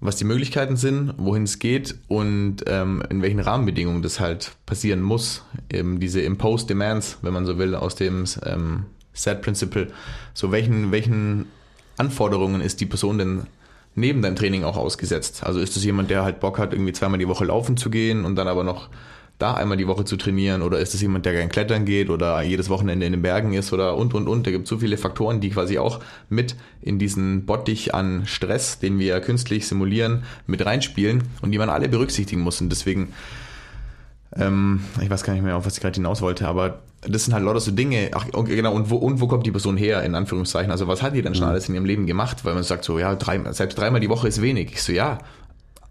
[0.01, 5.03] was die Möglichkeiten sind, wohin es geht und ähm, in welchen Rahmenbedingungen das halt passieren
[5.03, 5.45] muss.
[5.71, 9.89] Eben diese Imposed Demands, wenn man so will, aus dem ähm, Set Principle.
[10.35, 11.47] So welchen, welchen
[11.97, 13.47] Anforderungen ist die Person denn
[13.95, 15.43] neben deinem Training auch ausgesetzt?
[15.45, 18.25] Also ist das jemand, der halt Bock hat, irgendwie zweimal die Woche laufen zu gehen
[18.25, 18.91] und dann aber noch
[19.39, 22.41] da einmal die Woche zu trainieren oder ist es jemand, der gern klettern geht oder
[22.43, 24.47] jedes Wochenende in den Bergen ist oder und und und.
[24.47, 28.79] Da gibt es so viele Faktoren, die quasi auch mit in diesen Bottich an Stress,
[28.79, 32.63] den wir künstlich simulieren, mit reinspielen und die man alle berücksichtigen muss.
[32.63, 33.13] Und deswegen,
[34.35, 37.35] ähm, ich weiß gar nicht mehr, auf was ich gerade hinaus wollte, aber das sind
[37.35, 40.15] halt lauter so Dinge, ach, genau, und wo, und wo kommt die Person her, in
[40.15, 40.71] Anführungszeichen?
[40.71, 41.51] Also was hat die denn schon mhm.
[41.51, 42.45] alles in ihrem Leben gemacht?
[42.45, 44.73] Weil man sagt so, ja, drei, selbst dreimal die Woche ist wenig.
[44.73, 45.19] Ich so, ja,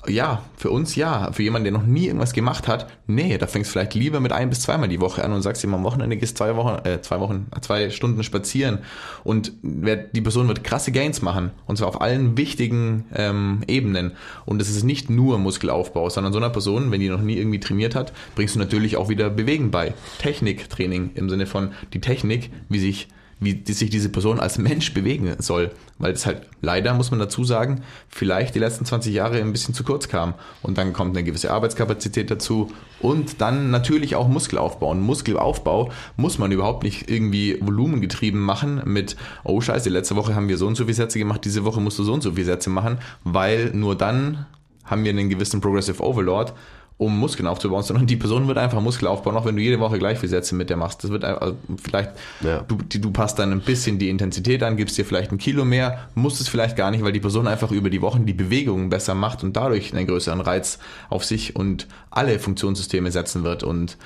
[0.07, 1.31] ja, für uns ja.
[1.31, 4.31] Für jemanden, der noch nie irgendwas gemacht hat, nee, da fängst du vielleicht lieber mit
[4.31, 7.01] ein bis zweimal die Woche an und sagst ihm am Wochenende gehst zwei Wochen, äh,
[7.01, 8.79] zwei Wochen, zwei Stunden spazieren
[9.23, 14.13] und die Person wird krasse Gains machen und zwar auf allen wichtigen ähm, Ebenen.
[14.45, 17.59] Und es ist nicht nur Muskelaufbau, sondern so einer Person, wenn die noch nie irgendwie
[17.59, 19.93] trainiert hat, bringst du natürlich auch wieder Bewegen bei.
[20.19, 23.07] Techniktraining im Sinne von die Technik, wie sich
[23.45, 25.71] wie sich diese Person als Mensch bewegen soll.
[25.97, 29.73] Weil es halt leider, muss man dazu sagen, vielleicht die letzten 20 Jahre ein bisschen
[29.73, 30.33] zu kurz kam.
[30.61, 34.91] Und dann kommt eine gewisse Arbeitskapazität dazu und dann natürlich auch Muskelaufbau.
[34.91, 40.49] Und Muskelaufbau muss man überhaupt nicht irgendwie volumengetrieben machen mit, oh scheiße, letzte Woche haben
[40.49, 42.45] wir so und so viele Sätze gemacht, diese Woche musst du so und so viele
[42.45, 44.45] Sätze machen, weil nur dann
[44.85, 46.53] haben wir einen gewissen Progressive Overload
[46.97, 49.99] um Muskeln aufzubauen, sondern die Person wird einfach Muskel aufbauen, auch wenn du jede Woche
[49.99, 51.03] gleich viel Sätze mit der machst.
[51.03, 52.61] Das wird also vielleicht, ja.
[52.61, 55.65] du, die, du passt dann ein bisschen die Intensität an, gibst dir vielleicht ein Kilo
[55.65, 58.89] mehr, musst es vielleicht gar nicht, weil die Person einfach über die Wochen die Bewegungen
[58.89, 60.79] besser macht und dadurch einen größeren Reiz
[61.09, 63.97] auf sich und alle Funktionssysteme setzen wird und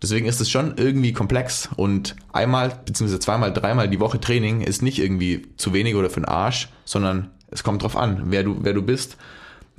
[0.00, 4.80] Deswegen ist es schon irgendwie komplex und einmal beziehungsweise zweimal, dreimal die Woche Training ist
[4.80, 8.58] nicht irgendwie zu wenig oder für den Arsch, sondern es kommt drauf an, wer du,
[8.60, 9.16] wer du bist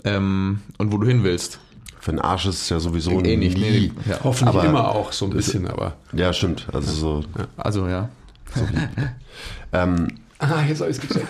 [0.04, 1.60] ähm, und wo du hin willst.
[2.00, 3.58] Für den Arsch ist es ja sowieso eh nicht.
[3.58, 3.64] Nie.
[3.64, 4.20] Nee, ja.
[4.24, 5.96] Hoffentlich aber immer auch so ein bisschen, aber.
[6.14, 6.68] Ja, stimmt.
[6.72, 7.24] Also so.
[7.38, 7.48] Ja.
[7.58, 8.10] Also ja.
[8.56, 8.62] So
[9.74, 10.08] ähm,
[10.40, 11.28] ah, jetzt habe ich es gecheckt.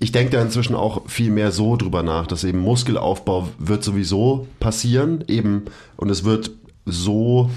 [0.00, 4.48] Ich denke da inzwischen auch viel mehr so drüber nach, dass eben Muskelaufbau wird sowieso
[4.60, 5.62] passieren, eben,
[5.96, 6.50] und es wird
[6.84, 7.50] so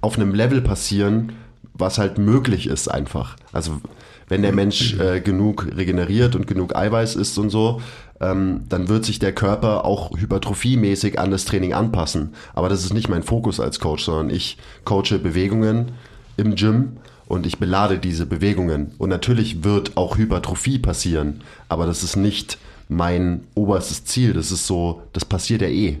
[0.00, 1.32] auf einem Level passieren,
[1.74, 3.36] was halt möglich ist einfach.
[3.52, 3.80] Also
[4.28, 7.80] wenn der Mensch äh, genug regeneriert und genug Eiweiß isst und so,
[8.20, 12.34] ähm, dann wird sich der Körper auch hypertrophiemäßig an das Training anpassen.
[12.54, 15.92] Aber das ist nicht mein Fokus als Coach, sondern ich coache Bewegungen
[16.36, 18.92] im Gym und ich belade diese Bewegungen.
[18.98, 22.58] Und natürlich wird auch Hypertrophie passieren, aber das ist nicht
[22.88, 24.34] mein oberstes Ziel.
[24.34, 25.98] Das ist so, das passiert ja eh.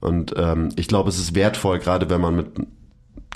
[0.00, 2.46] Und ähm, ich glaube, es ist wertvoll, gerade wenn man mit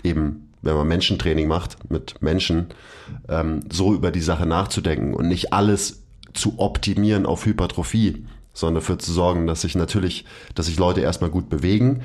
[0.02, 2.68] eben, wenn man Menschentraining macht, mit Menschen,
[3.28, 6.02] ähm, so über die Sache nachzudenken und nicht alles
[6.34, 11.30] zu optimieren auf Hypertrophie, sondern dafür zu sorgen, dass sich natürlich, dass sich Leute erstmal
[11.30, 12.02] gut bewegen,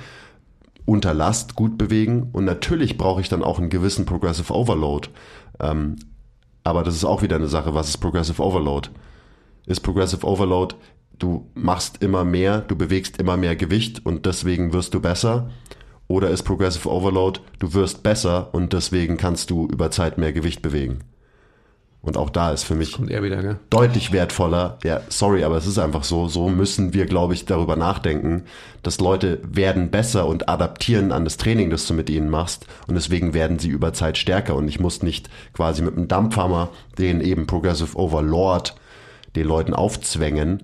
[0.86, 5.10] unter Last gut bewegen und natürlich brauche ich dann auch einen gewissen Progressive Overload.
[5.60, 5.96] Ähm,
[6.64, 8.90] aber das ist auch wieder eine Sache, was ist Progressive Overload?
[9.66, 10.76] Ist Progressive Overload,
[11.20, 15.50] du machst immer mehr, du bewegst immer mehr Gewicht und deswegen wirst du besser?
[16.14, 20.62] Oder ist Progressive Overload, du wirst besser und deswegen kannst du über Zeit mehr Gewicht
[20.62, 21.00] bewegen?
[22.04, 24.78] Und auch da ist für mich er wieder, deutlich wertvoller.
[24.84, 26.28] Ja, sorry, aber es ist einfach so.
[26.28, 28.44] So müssen wir, glaube ich, darüber nachdenken,
[28.84, 32.68] dass Leute werden besser und adaptieren an das Training, das du mit ihnen machst.
[32.86, 34.54] Und deswegen werden sie über Zeit stärker.
[34.54, 38.76] Und ich muss nicht quasi mit einem Dampfhammer den eben Progressive Overlord
[39.36, 40.62] den Leuten aufzwängen,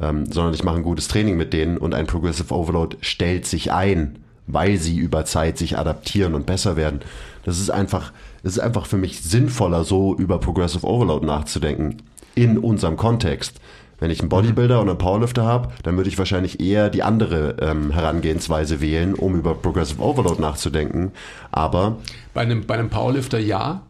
[0.00, 3.70] ähm, sondern ich mache ein gutes Training mit denen und ein Progressive Overload stellt sich
[3.70, 7.00] ein, weil sie über Zeit sich adaptieren und besser werden.
[7.44, 11.98] Das ist einfach, es ist einfach für mich sinnvoller, so über Progressive Overload nachzudenken
[12.34, 13.60] in unserem Kontext.
[14.00, 17.56] Wenn ich einen Bodybuilder und einen Powerlifter habe, dann würde ich wahrscheinlich eher die andere
[17.60, 21.12] ähm, Herangehensweise wählen, um über Progressive Overload nachzudenken.
[21.50, 21.96] Aber
[22.32, 23.82] Bei einem, bei einem Powerlifter ja,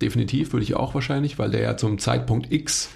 [0.00, 2.88] definitiv würde ich auch wahrscheinlich, weil der ja zum Zeitpunkt X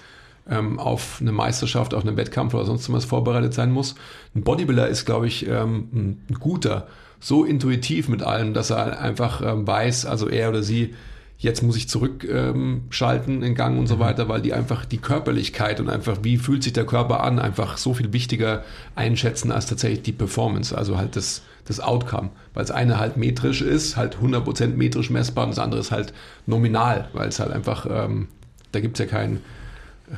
[0.49, 3.95] ähm, auf eine Meisterschaft, auf einen Wettkampf oder sonst was vorbereitet sein muss.
[4.35, 6.87] Ein Bodybuilder ist, glaube ich, ähm, ein, ein guter,
[7.19, 10.93] so intuitiv mit allem, dass er einfach ähm, weiß, also er oder sie,
[11.37, 15.79] jetzt muss ich zurückschalten ähm, in Gang und so weiter, weil die einfach die Körperlichkeit
[15.79, 18.63] und einfach, wie fühlt sich der Körper an, einfach so viel wichtiger
[18.95, 22.29] einschätzen als tatsächlich die Performance, also halt das, das Outcome.
[22.53, 26.13] Weil das eine halt metrisch ist, halt 100% metrisch messbar und das andere ist halt
[26.45, 28.27] nominal, weil es halt einfach, ähm,
[28.71, 29.41] da gibt's ja keinen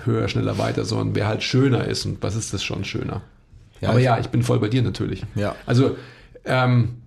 [0.06, 3.22] höher, schneller, weiter, sondern wer halt schöner ist und was ist das schon schöner.
[3.80, 5.24] Ja, Aber ich- ja, ich bin voll bei dir natürlich.
[5.36, 5.56] Ja.
[5.66, 5.96] Also,
[6.48, 7.02] ähm,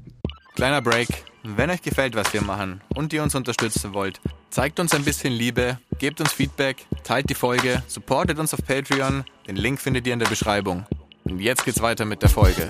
[0.55, 1.09] Kleiner Break.
[1.42, 5.33] Wenn euch gefällt, was wir machen und ihr uns unterstützen wollt, zeigt uns ein bisschen
[5.33, 9.24] Liebe, gebt uns Feedback, teilt die Folge, supportet uns auf Patreon.
[9.46, 10.85] Den Link findet ihr in der Beschreibung.
[11.24, 12.68] Und jetzt geht's weiter mit der Folge.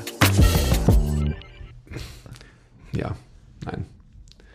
[2.93, 3.17] ja,
[3.65, 3.87] nein.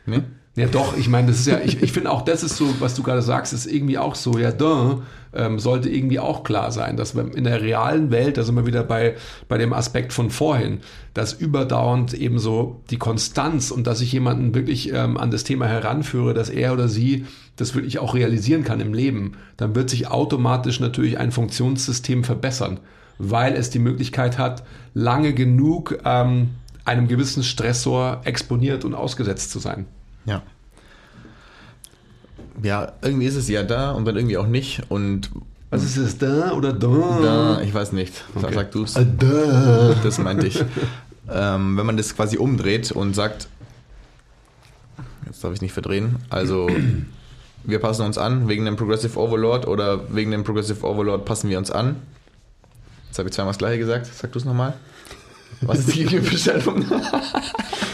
[0.06, 0.21] Nee?
[0.58, 2.96] Ja, doch, ich meine, das ist ja, ich, ich finde auch, das ist so, was
[2.96, 5.02] du gerade sagst, ist irgendwie auch so, ja, da
[5.34, 8.65] ähm, sollte irgendwie auch klar sein, dass wir in der realen Welt, da sind wir
[8.65, 9.15] wieder bei,
[9.50, 10.80] bei dem Aspekt von vorhin,
[11.13, 15.68] dass überdauernd eben so die Konstanz und dass ich jemanden wirklich ähm, an das Thema
[15.68, 17.26] heranführe, dass er oder sie
[17.58, 22.80] das wirklich auch realisieren kann im Leben, dann wird sich automatisch natürlich ein Funktionssystem verbessern,
[23.18, 24.63] weil es die Möglichkeit hat,
[24.94, 26.52] lange genug ähm,
[26.86, 29.86] einem gewissen Stressor exponiert und ausgesetzt zu sein.
[30.25, 30.41] Ja.
[32.63, 34.81] Ja, irgendwie ist es ja da und dann irgendwie auch nicht.
[34.89, 35.29] Und
[35.69, 37.19] Was ist es, da oder da?
[37.21, 38.13] da, ich weiß nicht.
[38.35, 38.53] Sag, Okay.
[38.55, 38.93] sag du es.
[38.93, 39.95] da.
[40.03, 40.63] Das meinte ich.
[41.29, 43.47] ähm, wenn man das quasi umdreht und sagt,
[45.25, 46.69] jetzt darf ich nicht verdrehen, also
[47.63, 51.57] wir passen uns an wegen dem Progressive Overlord oder wegen dem Progressive Overlord passen wir
[51.57, 51.97] uns an.
[53.07, 54.07] Jetzt habe ich zweimal das gleiche gesagt.
[54.13, 54.73] Sag du es nochmal.
[55.61, 56.85] Was ist die Bestellung?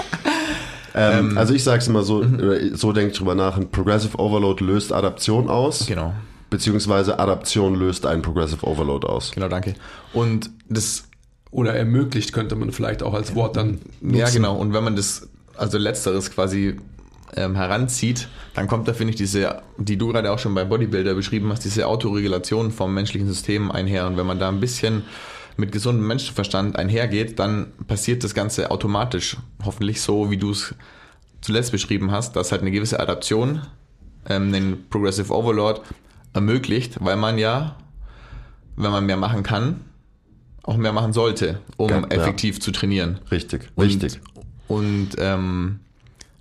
[0.94, 4.18] Ähm, also ich sage es immer so, oder so denke ich drüber nach, ein Progressive
[4.18, 6.14] Overload löst Adaption aus, genau.
[6.50, 9.32] beziehungsweise Adaption löst einen Progressive Overload aus.
[9.32, 9.76] Genau, danke.
[10.14, 11.06] Und das
[11.52, 14.18] Oder ermöglicht könnte man vielleicht auch als Wort dann nutzen.
[14.18, 14.56] Ja, genau.
[14.56, 16.78] Und wenn man das, also letzteres quasi
[17.36, 21.14] ähm, heranzieht, dann kommt da, finde ich, diese, die du gerade auch schon beim Bodybuilder
[21.14, 24.08] beschrieben hast, diese Autoregulation vom menschlichen System einher.
[24.08, 25.04] Und wenn man da ein bisschen
[25.62, 29.38] mit gesundem Menschenverstand einhergeht, dann passiert das Ganze automatisch.
[29.64, 30.76] Hoffentlich so, wie du es
[31.40, 33.62] zuletzt beschrieben hast, dass halt eine gewisse Adaption
[34.28, 35.82] ähm, den Progressive Overlord
[36.34, 37.78] ermöglicht, weil man ja,
[38.76, 39.82] wenn man mehr machen kann,
[40.64, 42.08] auch mehr machen sollte, um Ja, ja.
[42.10, 43.20] effektiv zu trainieren.
[43.32, 44.20] Richtig, Und, richtig.
[44.68, 45.80] Und ähm,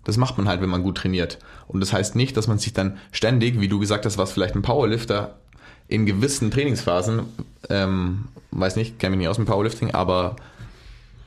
[0.05, 1.39] das macht man halt, wenn man gut trainiert.
[1.69, 4.55] Und das heißt nicht, dass man sich dann ständig, wie du gesagt hast, was vielleicht
[4.55, 5.39] ein Powerlifter
[5.91, 7.23] in gewissen Trainingsphasen,
[7.69, 10.37] ähm, weiß nicht, kenne mich nicht aus dem Powerlifting, aber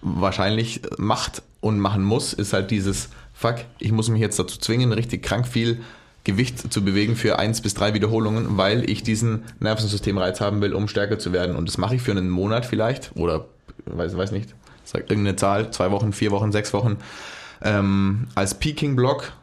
[0.02, 4.92] wahrscheinlich macht und machen muss, ist halt dieses, fuck, ich muss mich jetzt dazu zwingen,
[4.92, 5.82] richtig krank viel
[6.24, 10.88] Gewicht zu bewegen für eins bis drei Wiederholungen, weil ich diesen Nervensystemreiz haben will, um
[10.88, 11.58] stärker zu werden.
[11.58, 13.46] Und das mache ich für einen Monat vielleicht oder
[13.86, 14.56] weiß, weiß nicht,
[14.86, 16.98] sag irgendeine Zahl, zwei Wochen, vier Wochen, sechs Wochen,
[17.62, 19.34] ähm, als Peaking-Block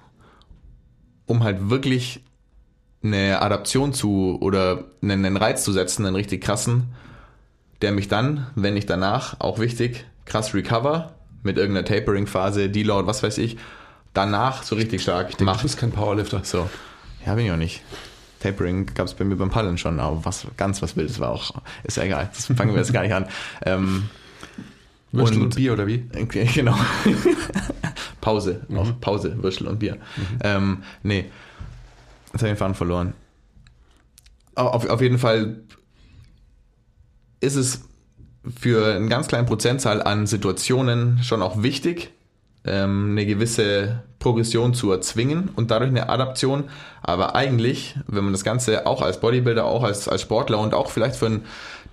[1.26, 2.22] um halt wirklich
[3.02, 6.84] eine Adaption zu oder einen, einen Reiz zu setzen, einen richtig krassen,
[7.82, 13.22] der mich dann, wenn ich danach, auch wichtig, krass recover mit irgendeiner Tapering-Phase, Deload, was
[13.22, 13.56] weiß ich,
[14.12, 15.62] danach so richtig stark Du macht.
[15.62, 16.40] bist kein Powerlifter.
[16.44, 16.68] So.
[17.24, 17.82] Ja, bin ich auch nicht.
[18.40, 21.52] Tapering gab es bei mir beim Paddeln schon, aber was ganz was Wildes war auch.
[21.84, 22.30] Ist ja egal.
[22.34, 23.26] Das fangen wir jetzt gar nicht an.
[23.64, 24.08] Ähm,
[25.12, 26.04] Würstel und, Und- Bier oder wie?
[26.22, 26.76] Okay, genau.
[28.20, 29.96] Pause, auch Pause, Würstel und Bier.
[30.44, 31.26] Ähm, nee,
[32.32, 33.14] jetzt habe ich den Faden verloren.
[34.54, 35.62] Auf, auf jeden Fall
[37.40, 37.88] ist es
[38.58, 42.12] für einen ganz kleinen Prozentzahl an Situationen schon auch wichtig,
[42.64, 46.64] ähm, eine gewisse Progression zu erzwingen und dadurch eine Adaption.
[47.02, 50.90] Aber eigentlich, wenn man das Ganze auch als Bodybuilder, auch als, als Sportler und auch
[50.90, 51.44] vielleicht für einen,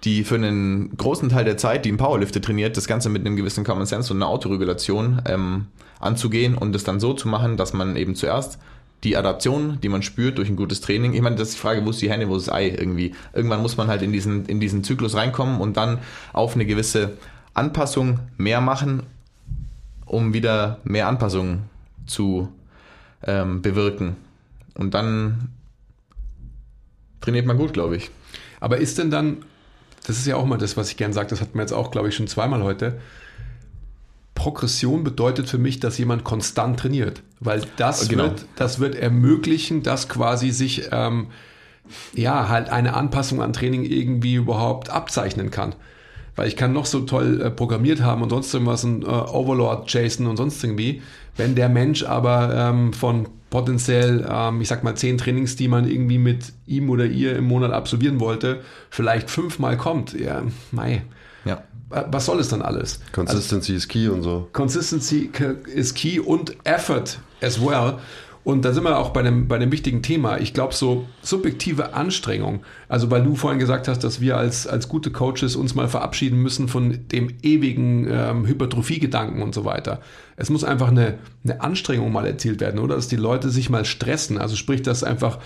[0.04, 3.36] die für einen großen Teil der Zeit, die im Powerlifter trainiert, das Ganze mit einem
[3.36, 5.68] gewissen Common Sense und einer Autoregulation ähm,
[6.00, 8.60] anzugehen und es dann so zu machen, dass man eben zuerst
[9.04, 11.86] die Adaption, die man spürt durch ein gutes Training, ich meine, das ist die Frage,
[11.86, 13.14] wo ist die Henne, wo ist das Ei irgendwie.
[13.34, 16.00] Irgendwann muss man halt in diesen, in diesen Zyklus reinkommen und dann
[16.34, 17.18] auf eine gewisse
[17.54, 19.04] Anpassung mehr machen,
[20.06, 21.64] um wieder mehr Anpassungen
[22.06, 22.52] zu
[23.24, 24.16] ähm, bewirken.
[24.74, 25.50] Und dann
[27.22, 28.10] trainiert man gut, glaube ich.
[28.60, 29.38] Aber ist denn dann,
[30.06, 31.92] das ist ja auch mal das, was ich gern sage, das hatten wir jetzt auch,
[31.92, 33.00] glaube ich, schon zweimal heute.
[34.38, 38.26] Progression bedeutet für mich, dass jemand konstant trainiert, weil das, Genau.
[38.26, 41.28] wird, das wird ermöglichen, dass quasi sich ähm,
[42.14, 45.74] ja halt eine Anpassung an Training irgendwie überhaupt abzeichnen kann.
[46.36, 49.92] Weil ich kann noch so toll äh, programmiert haben und sonst irgendwas, ein äh, Overlord
[49.92, 51.02] Jason und sonst irgendwie.
[51.36, 55.90] Wenn der Mensch aber ähm, von potenziell, ähm, ich sag mal, zehn Trainings, die man
[55.90, 58.62] irgendwie mit ihm oder ihr im Monat absolvieren wollte,
[58.92, 61.02] vielleicht fünfmal kommt, ja, mei,
[61.90, 63.00] was soll es dann alles?
[63.14, 64.48] Consistency is key und so.
[64.54, 65.30] Consistency
[65.74, 68.00] is key und Effort as well.
[68.48, 70.38] Und da sind wir auch bei einem, bei einem wichtigen Thema.
[70.38, 74.88] Ich glaube, so subjektive Anstrengung, also weil du vorhin gesagt hast, dass wir als, als
[74.88, 80.00] gute Coaches uns mal verabschieden müssen von dem ewigen ähm, Hypertrophie-Gedanken und so weiter.
[80.38, 82.96] Es muss einfach eine, eine Anstrengung mal erzielt werden, oder?
[82.96, 84.38] Dass die Leute sich mal stressen.
[84.38, 85.40] Also sprich, dass einfach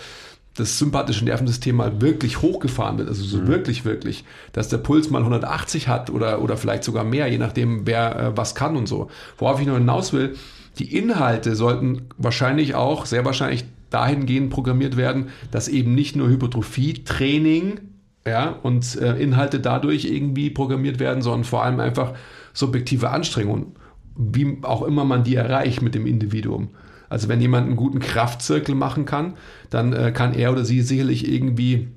[0.56, 5.20] das sympathische Nervensystem mal wirklich hochgefahren wird, also so wirklich, wirklich, dass der Puls mal
[5.20, 9.10] 180 hat oder, oder vielleicht sogar mehr, je nachdem, wer äh, was kann und so.
[9.38, 10.36] Worauf ich noch hinaus will,
[10.78, 17.80] die Inhalte sollten wahrscheinlich auch, sehr wahrscheinlich dahingehend programmiert werden, dass eben nicht nur Hypertrophie-Training
[18.26, 22.14] ja, und äh, Inhalte dadurch irgendwie programmiert werden, sondern vor allem einfach
[22.54, 23.74] subjektive Anstrengungen,
[24.16, 26.70] wie auch immer man die erreicht mit dem Individuum.
[27.12, 29.34] Also wenn jemand einen guten Kraftzirkel machen kann,
[29.70, 31.90] dann äh, kann er oder sie sicherlich irgendwie,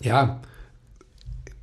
[0.00, 0.40] ja,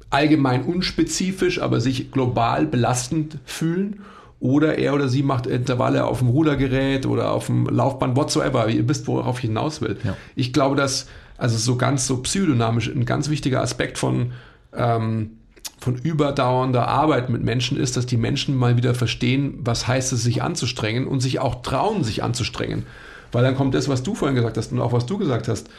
[0.09, 4.01] allgemein unspezifisch, aber sich global belastend fühlen.
[4.41, 8.67] Oder er oder sie macht Intervalle auf dem Rudergerät oder auf dem Laufband, whatsoever.
[8.67, 9.97] Ihr wisst, worauf ich hinaus will.
[10.03, 10.17] Ja.
[10.35, 14.33] Ich glaube, dass, also so ganz so psychodynamisch, ein ganz wichtiger Aspekt von,
[14.75, 15.37] ähm,
[15.81, 20.23] von überdauernder Arbeit mit Menschen ist, dass die Menschen mal wieder verstehen, was heißt es,
[20.23, 22.85] sich anzustrengen und sich auch trauen, sich anzustrengen.
[23.31, 25.69] Weil dann kommt das, was du vorhin gesagt hast und auch was du gesagt hast.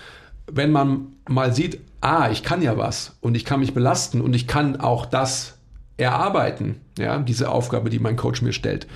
[0.50, 4.34] Wenn man mal sieht, ah, ich kann ja was und ich kann mich belasten und
[4.34, 5.58] ich kann auch das
[5.98, 8.88] erarbeiten, ja, diese Aufgabe, die mein Coach mir stellt,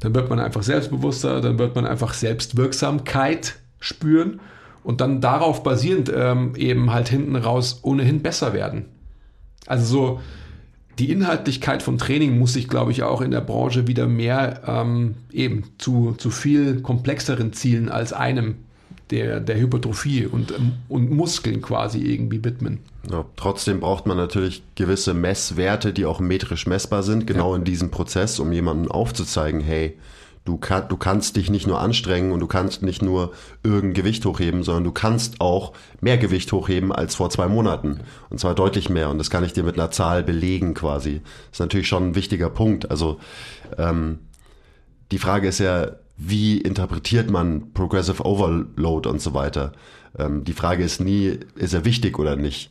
[0.00, 4.40] dann wird man einfach selbstbewusster, dann wird man einfach Selbstwirksamkeit spüren
[4.84, 8.84] und dann darauf basierend ähm, eben halt hinten raus ohnehin besser werden.
[9.66, 10.20] Also so
[10.98, 15.14] die Inhaltlichkeit vom Training muss sich, glaube ich, auch in der Branche wieder mehr ähm,
[15.32, 18.56] eben zu, zu viel komplexeren Zielen als einem
[19.10, 22.78] der, der Hypertrophie und, ähm, und Muskeln quasi irgendwie widmen.
[23.10, 27.90] Ja, trotzdem braucht man natürlich gewisse Messwerte, die auch metrisch messbar sind, genau in diesem
[27.90, 29.96] Prozess, um jemandem aufzuzeigen, hey,
[30.44, 33.32] du, kann, du kannst dich nicht nur anstrengen und du kannst nicht nur
[33.62, 38.00] irgendein Gewicht hochheben, sondern du kannst auch mehr Gewicht hochheben als vor zwei Monaten.
[38.30, 39.10] Und zwar deutlich mehr.
[39.10, 41.20] Und das kann ich dir mit einer Zahl belegen quasi.
[41.50, 42.90] Das ist natürlich schon ein wichtiger Punkt.
[42.90, 43.20] Also
[43.78, 44.18] ähm,
[45.12, 49.72] die Frage ist ja, wie interpretiert man Progressive Overload und so weiter?
[50.18, 52.70] Ähm, die Frage ist nie, ist er wichtig oder nicht?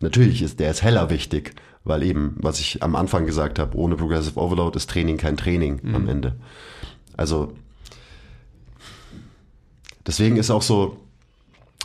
[0.00, 1.54] Natürlich ist der ist heller wichtig,
[1.84, 5.80] weil eben, was ich am Anfang gesagt habe, ohne Progressive Overload ist Training kein Training
[5.94, 6.36] am Ende.
[7.16, 7.52] Also
[10.06, 10.98] deswegen ist auch so,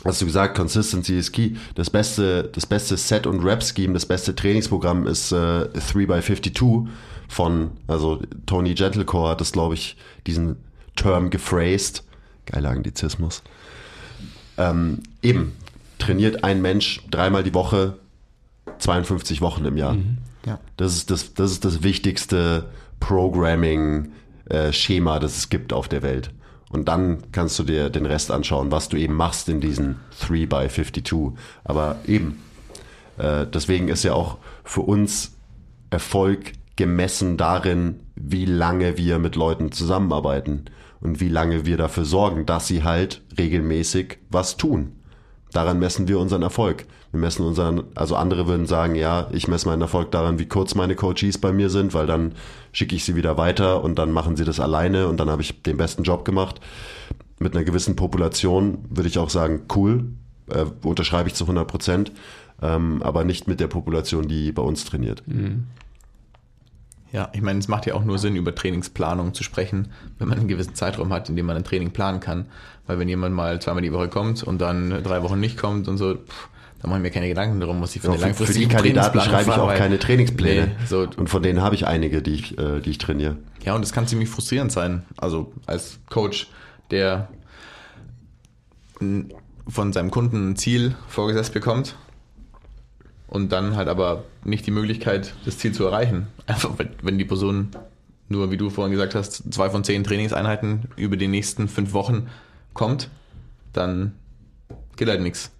[0.04, 1.56] hast du gesagt, Consistency is key.
[1.74, 6.88] Das beste, das beste Set- und Rep-Scheme, das beste Trainingsprogramm ist äh, 3x52
[7.28, 10.56] von, also Tony Gentlecore hat das, glaube ich, diesen
[10.96, 12.04] Term gephrased.
[12.46, 13.42] Geiler Anglizismus.
[14.56, 15.54] Ähm, eben,
[15.98, 17.98] trainiert ein Mensch dreimal die Woche,
[18.78, 19.96] 52 Wochen im Jahr.
[20.46, 20.58] Ja.
[20.76, 22.70] Das ist das, das ist das wichtigste
[24.48, 26.30] Programming-Schema, das es gibt auf der Welt.
[26.70, 30.46] Und dann kannst du dir den Rest anschauen, was du eben machst in diesen 3
[30.46, 31.32] by 52.
[31.64, 32.42] Aber eben,
[33.16, 35.36] äh, deswegen ist ja auch für uns
[35.90, 40.66] Erfolg gemessen darin, wie lange wir mit Leuten zusammenarbeiten
[41.00, 44.92] und wie lange wir dafür sorgen, dass sie halt regelmäßig was tun.
[45.52, 46.86] Daran messen wir unseren Erfolg.
[47.10, 50.74] Wir messen unseren, also andere würden sagen, ja, ich messe meinen Erfolg daran, wie kurz
[50.74, 52.32] meine Coaches bei mir sind, weil dann
[52.72, 55.62] schicke ich sie wieder weiter und dann machen sie das alleine und dann habe ich
[55.62, 56.60] den besten Job gemacht.
[57.38, 60.04] Mit einer gewissen Population würde ich auch sagen, cool,
[60.50, 62.12] äh, unterschreibe ich zu 100 Prozent,
[62.60, 65.22] ähm, aber nicht mit der Population, die bei uns trainiert.
[65.26, 65.64] Mhm.
[67.12, 69.88] Ja, ich meine, es macht ja auch nur Sinn, über Trainingsplanung zu sprechen,
[70.18, 72.46] wenn man einen gewissen Zeitraum hat, in dem man ein Training planen kann.
[72.86, 75.96] Weil wenn jemand mal zweimal die Woche kommt und dann drei Wochen nicht kommt und
[75.96, 76.48] so, pff,
[76.80, 78.68] da mache ich mir keine Gedanken darum, was ich für Ja, eine für, für langfristige
[78.68, 80.66] die Kandidaten schreibe ich auch keine Trainingspläne.
[80.66, 83.36] Nee, so, Und von denen habe ich einige, die ich, äh, die ich trainiere.
[83.64, 85.04] Ja, und das kann ziemlich frustrierend sein.
[85.16, 86.48] Also als Coach,
[86.90, 87.28] der
[89.68, 91.94] von seinem Kunden ein Ziel vorgesetzt bekommt
[93.28, 96.26] und dann halt aber nicht die Möglichkeit, das Ziel zu erreichen.
[96.46, 96.72] Einfach,
[97.02, 97.68] wenn- die Person
[98.28, 102.28] nur, wie du vorhin gesagt hast, zwei von zehn Trainingseinheiten über die nächsten fünf Wochen
[102.74, 103.08] kommt,
[103.72, 104.14] dann
[104.96, 105.50] geht halt nichts.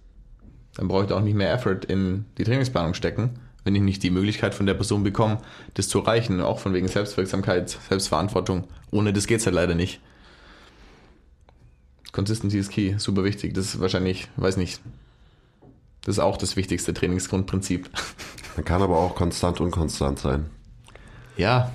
[0.75, 4.11] Dann brauche ich auch nicht mehr Effort in die Trainingsplanung stecken, wenn ich nicht die
[4.11, 5.39] Möglichkeit von der Person bekomme,
[5.73, 6.41] das zu erreichen.
[6.41, 8.65] Auch von wegen Selbstwirksamkeit, Selbstverantwortung.
[8.91, 9.99] Ohne das geht's halt leider nicht.
[12.11, 13.53] Consistency ist key, super wichtig.
[13.53, 14.79] Das ist wahrscheinlich, weiß nicht,
[16.03, 17.89] das ist auch das wichtigste Trainingsgrundprinzip.
[18.55, 20.45] Man kann aber auch konstant unkonstant sein.
[21.37, 21.71] Ja,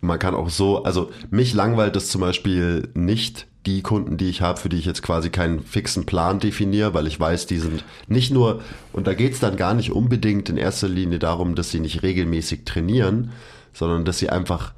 [0.00, 4.40] Man kann auch so, also mich langweilt es zum Beispiel nicht, die Kunden, die ich
[4.42, 7.84] habe, für die ich jetzt quasi keinen fixen Plan definiere, weil ich weiß, die sind
[8.08, 8.60] nicht nur,
[8.92, 12.02] und da geht es dann gar nicht unbedingt in erster Linie darum, dass sie nicht
[12.02, 13.30] regelmäßig trainieren,
[13.72, 14.72] sondern dass sie einfach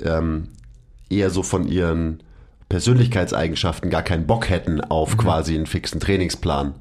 [0.00, 0.48] ähm,
[1.08, 2.22] eher so von ihren
[2.68, 6.74] Persönlichkeitseigenschaften gar keinen Bock hätten auf quasi einen fixen Trainingsplan.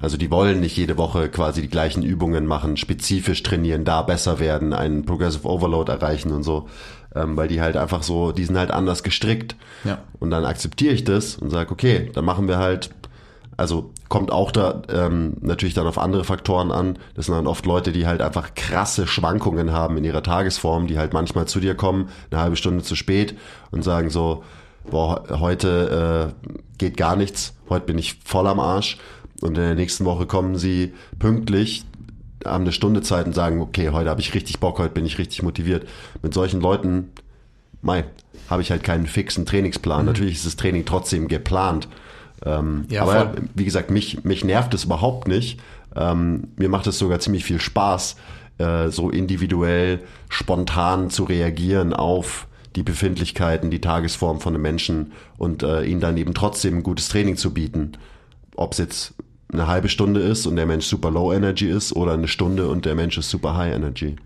[0.00, 4.38] Also die wollen nicht jede Woche quasi die gleichen Übungen machen, spezifisch trainieren, da besser
[4.38, 6.68] werden, einen Progressive Overload erreichen und so,
[7.14, 9.56] ähm, weil die halt einfach so, die sind halt anders gestrickt.
[9.84, 9.98] Ja.
[10.20, 12.90] Und dann akzeptiere ich das und sage, okay, dann machen wir halt,
[13.56, 16.98] also kommt auch da ähm, natürlich dann auf andere Faktoren an.
[17.14, 20.98] Das sind dann oft Leute, die halt einfach krasse Schwankungen haben in ihrer Tagesform, die
[20.98, 23.34] halt manchmal zu dir kommen, eine halbe Stunde zu spät
[23.70, 24.44] und sagen so,
[24.90, 28.98] boah, heute äh, geht gar nichts, heute bin ich voll am Arsch.
[29.40, 31.84] Und in der nächsten Woche kommen sie pünktlich,
[32.44, 35.18] haben eine Stunde Zeit und sagen, okay, heute habe ich richtig Bock, heute bin ich
[35.18, 35.86] richtig motiviert.
[36.22, 37.10] Mit solchen Leuten,
[37.82, 38.04] mei,
[38.48, 40.06] habe ich halt keinen fixen Trainingsplan.
[40.06, 41.88] Natürlich ist das Training trotzdem geplant.
[42.44, 43.42] Ähm, Ja, aber voll.
[43.54, 45.60] wie gesagt, mich, mich nervt es überhaupt nicht.
[45.94, 48.16] Ähm, mir macht es sogar ziemlich viel Spaß,
[48.58, 55.62] äh, so individuell, spontan zu reagieren auf die Befindlichkeiten, die Tagesform von einem Menschen und
[55.62, 57.92] äh, ihnen dann eben trotzdem ein gutes Training zu bieten.
[58.54, 59.14] Ob es jetzt
[59.52, 62.84] eine halbe Stunde ist und der Mensch super low energy ist oder eine Stunde und
[62.84, 64.16] der Mensch ist super high energy.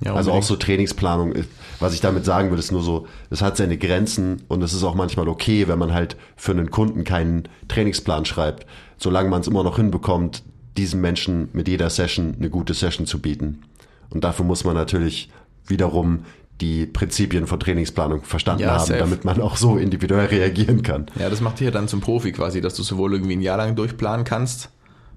[0.00, 1.48] ja Also auch so Trainingsplanung, ist-
[1.78, 4.82] was ich damit sagen würde, ist nur so, es hat seine Grenzen und es ist
[4.82, 8.66] auch manchmal okay, wenn man halt für einen Kunden keinen Trainingsplan schreibt,
[8.98, 10.42] solange man es immer noch hinbekommt,
[10.76, 13.62] diesem Menschen mit jeder Session eine gute Session zu bieten.
[14.10, 15.30] Und dafür muss man natürlich
[15.66, 16.20] wiederum
[16.60, 18.98] die Prinzipien von Trainingsplanung verstanden Ja, haben, safe.
[18.98, 21.06] damit man auch so individuell reagieren kann.
[21.18, 23.56] Ja, das macht dich ja dann zum Profi quasi, dass du sowohl irgendwie ein Jahr
[23.56, 24.70] lang durchplanen kannst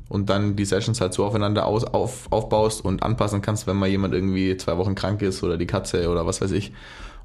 [0.10, 3.90] und dann die Sessions halt so aufeinander aus, auf, aufbaust und anpassen kannst, wenn mal
[3.90, 6.72] jemand irgendwie zwei Wochen krank ist oder die Katze oder was weiß ich.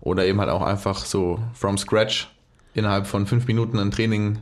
[0.00, 2.28] Oder eben halt auch einfach so from scratch
[2.74, 4.38] innerhalb von fünf Minuten ein Training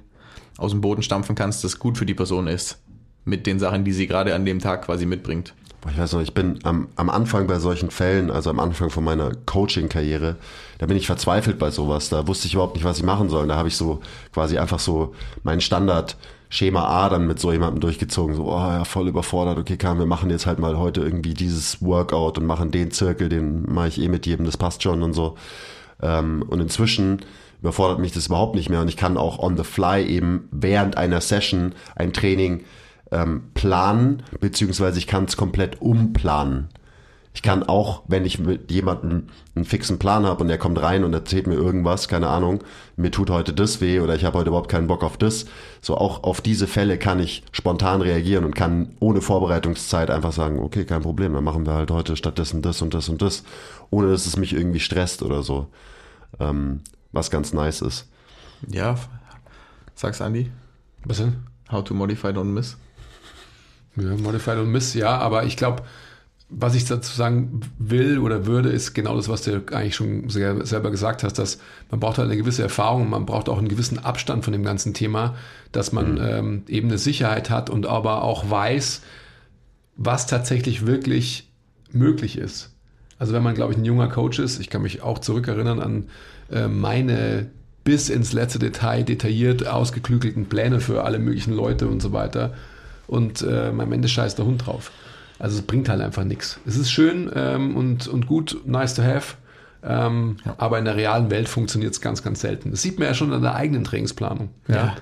[0.58, 2.78] aus dem Boden stampfen kannst, das gut für die Person ist.
[3.24, 5.54] Mit den Sachen, die sie gerade an dem Tag quasi mitbringt.
[5.90, 9.04] Ich weiß noch, ich bin am, am Anfang bei solchen Fällen, also am Anfang von
[9.04, 10.36] meiner Coaching-Karriere,
[10.78, 12.08] da bin ich verzweifelt bei sowas.
[12.08, 13.46] Da wusste ich überhaupt nicht, was ich machen soll.
[13.46, 14.00] Da habe ich so
[14.32, 16.16] quasi einfach so meinen Standard
[16.48, 18.36] Schema A dann mit so jemandem durchgezogen.
[18.36, 19.58] So, oh ja, voll überfordert.
[19.58, 23.28] Okay, komm, wir machen jetzt halt mal heute irgendwie dieses Workout und machen den Zirkel,
[23.28, 25.36] den mache ich eh mit jedem, das passt schon und so.
[26.02, 27.20] Ähm, und inzwischen
[27.60, 30.96] überfordert mich das überhaupt nicht mehr und ich kann auch on the fly eben während
[30.96, 32.64] einer Session ein Training
[33.10, 36.68] ähm, planen, beziehungsweise ich kann es komplett umplanen.
[37.36, 41.04] Ich kann auch, wenn ich mit jemandem einen fixen Plan habe und der kommt rein
[41.04, 42.64] und erzählt mir irgendwas, keine Ahnung,
[42.96, 45.44] mir tut heute das weh oder ich habe heute überhaupt keinen Bock auf das,
[45.82, 50.58] so auch auf diese Fälle kann ich spontan reagieren und kann ohne Vorbereitungszeit einfach sagen,
[50.60, 53.44] okay, kein Problem, dann machen wir halt heute stattdessen das und das und das,
[53.90, 55.66] ohne dass es mich irgendwie stresst oder so,
[56.40, 56.80] ähm,
[57.12, 58.08] was ganz nice ist.
[58.66, 58.94] Ja,
[59.94, 60.50] sag's Andy.
[61.04, 61.36] Was denn?
[61.70, 62.78] How to modify don't miss.
[63.96, 65.82] Ja, Modified und Miss, ja, aber ich glaube,
[66.48, 70.64] was ich dazu sagen will oder würde, ist genau das, was du eigentlich schon sehr,
[70.64, 71.58] selber gesagt hast, dass
[71.90, 74.94] man braucht halt eine gewisse Erfahrung man braucht auch einen gewissen Abstand von dem ganzen
[74.94, 75.34] Thema,
[75.72, 76.20] dass man mhm.
[76.22, 79.02] ähm, eben eine Sicherheit hat und aber auch weiß,
[79.96, 81.50] was tatsächlich wirklich
[81.90, 82.74] möglich ist.
[83.18, 86.04] Also wenn man, glaube ich, ein junger Coach ist, ich kann mich auch zurückerinnern an
[86.52, 87.50] äh, meine
[87.82, 92.52] bis ins letzte Detail detailliert ausgeklügelten Pläne für alle möglichen Leute und so weiter.
[93.06, 94.90] Und äh, am Ende scheißt der Hund drauf.
[95.38, 96.58] Also es bringt halt einfach nichts.
[96.66, 99.36] Es ist schön ähm, und, und gut, nice to have,
[99.82, 100.54] ähm, ja.
[100.58, 102.70] aber in der realen Welt funktioniert es ganz, ganz selten.
[102.70, 104.50] Das sieht man ja schon an der eigenen Trainingsplanung.
[104.68, 104.74] Ja.
[104.74, 104.96] ja.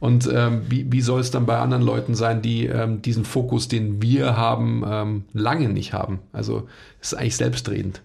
[0.00, 3.68] Und ähm, wie, wie soll es dann bei anderen Leuten sein, die ähm, diesen Fokus,
[3.68, 6.18] den wir haben, ähm, lange nicht haben?
[6.32, 6.68] Also
[7.00, 8.02] es ist eigentlich selbstredend.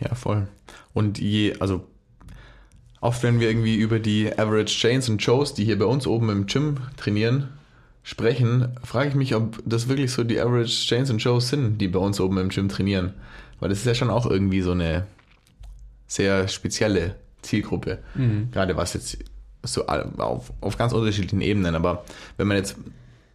[0.00, 0.48] Ja, voll.
[0.92, 1.86] Und je, also
[3.04, 6.30] oft wenn wir irgendwie über die Average Chains und Joes, die hier bei uns oben
[6.30, 7.48] im Gym trainieren,
[8.02, 11.88] sprechen, frage ich mich, ob das wirklich so die Average Chains und Joes sind, die
[11.88, 13.12] bei uns oben im Gym trainieren.
[13.60, 15.06] Weil das ist ja schon auch irgendwie so eine
[16.06, 17.98] sehr spezielle Zielgruppe.
[18.14, 18.48] Mhm.
[18.52, 19.18] Gerade was jetzt
[19.62, 21.74] so auf, auf ganz unterschiedlichen Ebenen.
[21.74, 22.06] Aber
[22.38, 22.76] wenn man jetzt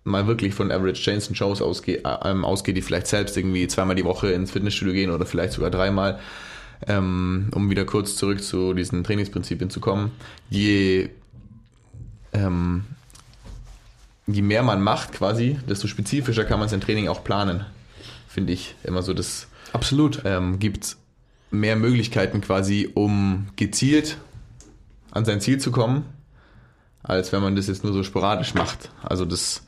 [0.03, 3.67] mal wirklich von Average Chains und Shows ausgeht, äh, ähm, ausgeht, die vielleicht selbst irgendwie
[3.67, 6.19] zweimal die Woche ins Fitnessstudio gehen oder vielleicht sogar dreimal,
[6.87, 10.11] ähm, um wieder kurz zurück zu diesen Trainingsprinzipien zu kommen,
[10.49, 11.09] je
[12.33, 12.83] ähm,
[14.27, 17.65] je mehr man macht quasi, desto spezifischer kann man sein Training auch planen.
[18.27, 20.97] Finde ich immer so, das absolut ähm, gibt
[21.51, 24.17] mehr Möglichkeiten quasi, um gezielt
[25.11, 26.05] an sein Ziel zu kommen,
[27.01, 28.91] als wenn man das jetzt nur so sporadisch macht.
[29.01, 29.63] Also das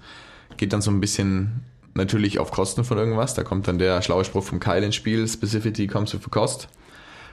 [0.57, 1.63] geht dann so ein bisschen
[1.95, 3.33] natürlich auf Kosten von irgendwas.
[3.33, 6.67] Da kommt dann der schlaue Spruch vom Kyle ins Spiel, Specificity comes with a cost.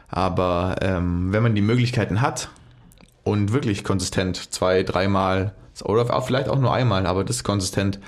[0.09, 2.49] Aber ähm, wenn man die Möglichkeiten hat
[3.25, 5.55] und wirklich konsistent zwei, dreimal
[5.85, 8.01] oder auch vielleicht auch nur einmal, aber das konsistent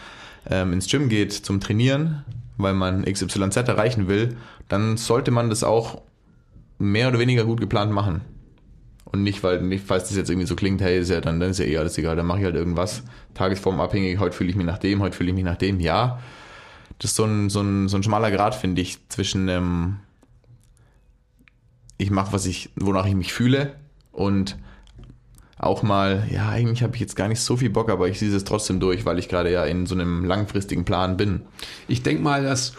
[0.49, 2.25] ähm, ins Gym geht zum Trainieren,
[2.57, 4.37] weil man XYZ erreichen will,
[4.69, 6.03] dann sollte man das auch
[6.79, 8.23] mehr oder weniger gut geplant machen.
[9.05, 11.51] Und nicht, weil, nicht, falls das jetzt irgendwie so klingt, hey, ist ja dann, dann
[11.51, 13.03] ist ja eh alles egal, dann mache ich halt irgendwas.
[13.35, 16.21] Tagesformabhängig, heute fühle ich mich nach dem, heute fühle ich mich nach dem, ja.
[16.99, 19.97] Das ist so ein, so ein, so ein schmaler Grad, finde ich, zwischen ähm,
[22.01, 23.75] ich mache, was ich, wonach ich mich fühle
[24.13, 24.57] und
[25.59, 28.35] auch mal, ja, eigentlich habe ich jetzt gar nicht so viel Bock, aber ich sehe
[28.35, 31.43] es trotzdem durch, weil ich gerade ja in so einem langfristigen Plan bin.
[31.87, 32.73] Ich denke mal, dass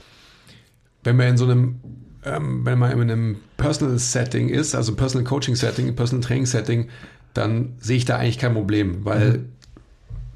[1.03, 1.80] wenn man in so einem,
[2.26, 6.89] ähm, wenn man in einem Personal Setting ist, also Personal Coaching Setting, Personal Training Setting,
[7.36, 9.49] dann sehe ich da eigentlich kein Problem, weil mhm.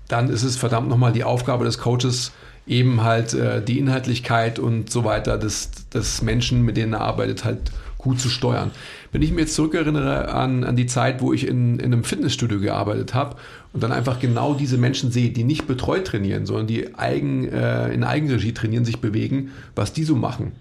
[0.07, 2.31] dann ist es verdammt nochmal die Aufgabe des Coaches,
[2.67, 7.43] eben halt äh, die Inhaltlichkeit und so weiter des, des Menschen, mit denen er arbeitet,
[7.43, 7.71] halt
[8.05, 8.69] gut zu steuern.
[9.11, 12.59] Wenn ich mir jetzt zurückerinnere an, an die Zeit, wo ich in, in einem Fitnessstudio
[12.59, 13.35] gearbeitet habe
[13.73, 17.91] und dann einfach genau diese Menschen sehe, die nicht betreut trainieren, sondern die eigen, äh,
[17.91, 20.51] in Eigenregie trainieren, sich bewegen, was die so machen.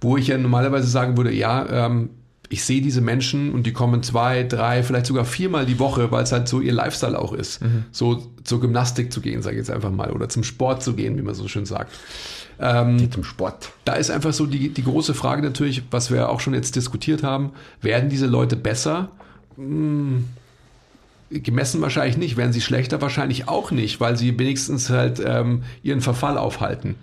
[0.00, 2.10] Wo ich ja normalerweise sagen würde, ja, ähm,
[2.48, 6.22] ich sehe diese Menschen und die kommen zwei, drei, vielleicht sogar viermal die Woche, weil
[6.22, 7.62] es halt so ihr Lifestyle auch ist.
[7.62, 7.84] Mhm.
[7.90, 11.16] So zur Gymnastik zu gehen, sage ich jetzt einfach mal, oder zum Sport zu gehen,
[11.16, 11.92] wie man so schön sagt.
[12.64, 13.72] Ähm, zum Sport.
[13.84, 17.24] Da ist einfach so die, die große Frage natürlich, was wir auch schon jetzt diskutiert
[17.24, 17.50] haben,
[17.80, 19.08] werden diese Leute besser?
[19.56, 20.28] Hm,
[21.30, 22.36] gemessen wahrscheinlich nicht.
[22.36, 23.02] Werden sie schlechter?
[23.02, 26.94] Wahrscheinlich auch nicht, weil sie wenigstens halt ähm, ihren Verfall aufhalten.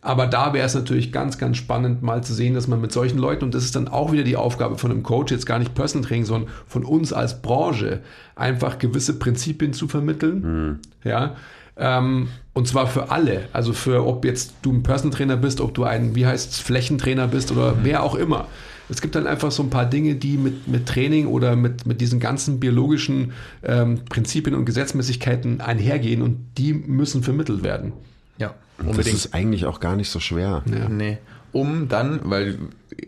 [0.00, 3.18] Aber da wäre es natürlich ganz, ganz spannend, mal zu sehen, dass man mit solchen
[3.18, 5.74] Leuten, und das ist dann auch wieder die Aufgabe von einem Coach, jetzt gar nicht
[5.74, 8.00] Personal Training, sondern von uns als Branche,
[8.36, 10.40] einfach gewisse Prinzipien zu vermitteln.
[10.40, 10.78] Mhm.
[11.02, 11.34] Ja,
[11.76, 13.48] ähm, und zwar für alle.
[13.52, 16.58] Also für, ob jetzt du ein Person Trainer bist, ob du ein, wie heißt es,
[16.60, 17.78] Flächentrainer bist oder mhm.
[17.82, 18.46] wer auch immer.
[18.88, 22.00] Es gibt dann einfach so ein paar Dinge, die mit, mit Training oder mit, mit
[22.00, 23.32] diesen ganzen biologischen
[23.64, 27.92] ähm, Prinzipien und Gesetzmäßigkeiten einhergehen und die müssen vermittelt werden.
[28.38, 29.06] Ja, unbedingt.
[29.08, 30.62] Das ist eigentlich auch gar nicht so schwer.
[30.66, 30.88] Ja.
[30.88, 31.18] Nee.
[31.52, 32.58] Um dann, weil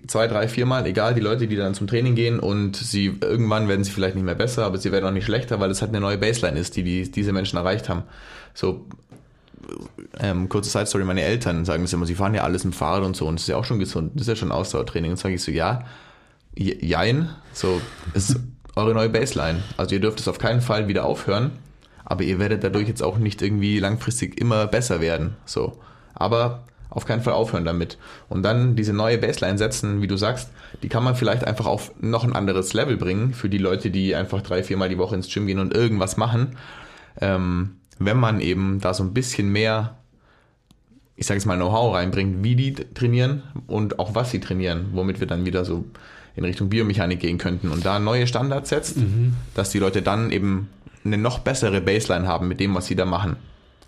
[0.06, 3.84] zwei, drei, viermal, egal, die Leute, die dann zum Training gehen und sie irgendwann werden
[3.84, 6.00] sie vielleicht nicht mehr besser, aber sie werden auch nicht schlechter, weil es halt eine
[6.00, 8.02] neue Baseline ist, die, die diese Menschen erreicht haben.
[8.58, 8.86] So,
[10.18, 13.04] ähm, kurze Side Story, meine Eltern sagen das immer, sie fahren ja alles im Fahrrad
[13.04, 15.12] und so und das ist ja auch schon gesund, das ist ja schon Ausdauertraining.
[15.12, 15.84] Und sage ich so, ja,
[16.56, 17.80] jein, so
[18.14, 18.40] ist
[18.74, 19.62] eure neue Baseline.
[19.76, 21.52] Also ihr dürft es auf keinen Fall wieder aufhören,
[22.04, 25.36] aber ihr werdet dadurch jetzt auch nicht irgendwie langfristig immer besser werden.
[25.44, 25.78] So.
[26.14, 27.96] Aber auf keinen Fall aufhören damit.
[28.28, 30.50] Und dann diese neue Baseline setzen, wie du sagst,
[30.82, 34.16] die kann man vielleicht einfach auf noch ein anderes Level bringen für die Leute, die
[34.16, 36.56] einfach drei, viermal die Woche ins Gym gehen und irgendwas machen.
[37.20, 39.96] Ähm, wenn man eben da so ein bisschen mehr,
[41.16, 45.20] ich sage jetzt mal, Know-how reinbringt, wie die trainieren und auch was sie trainieren, womit
[45.20, 45.84] wir dann wieder so
[46.36, 49.34] in Richtung Biomechanik gehen könnten und da neue Standards setzt, mhm.
[49.54, 50.68] dass die Leute dann eben
[51.04, 53.36] eine noch bessere Baseline haben mit dem, was sie da machen.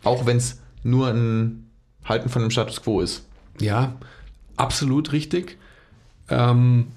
[0.03, 1.71] Auch wenn es nur ein
[2.05, 3.25] Halten von dem Status Quo ist.
[3.61, 3.95] Ja,
[4.57, 5.59] absolut richtig.
[6.29, 6.89] Ähm,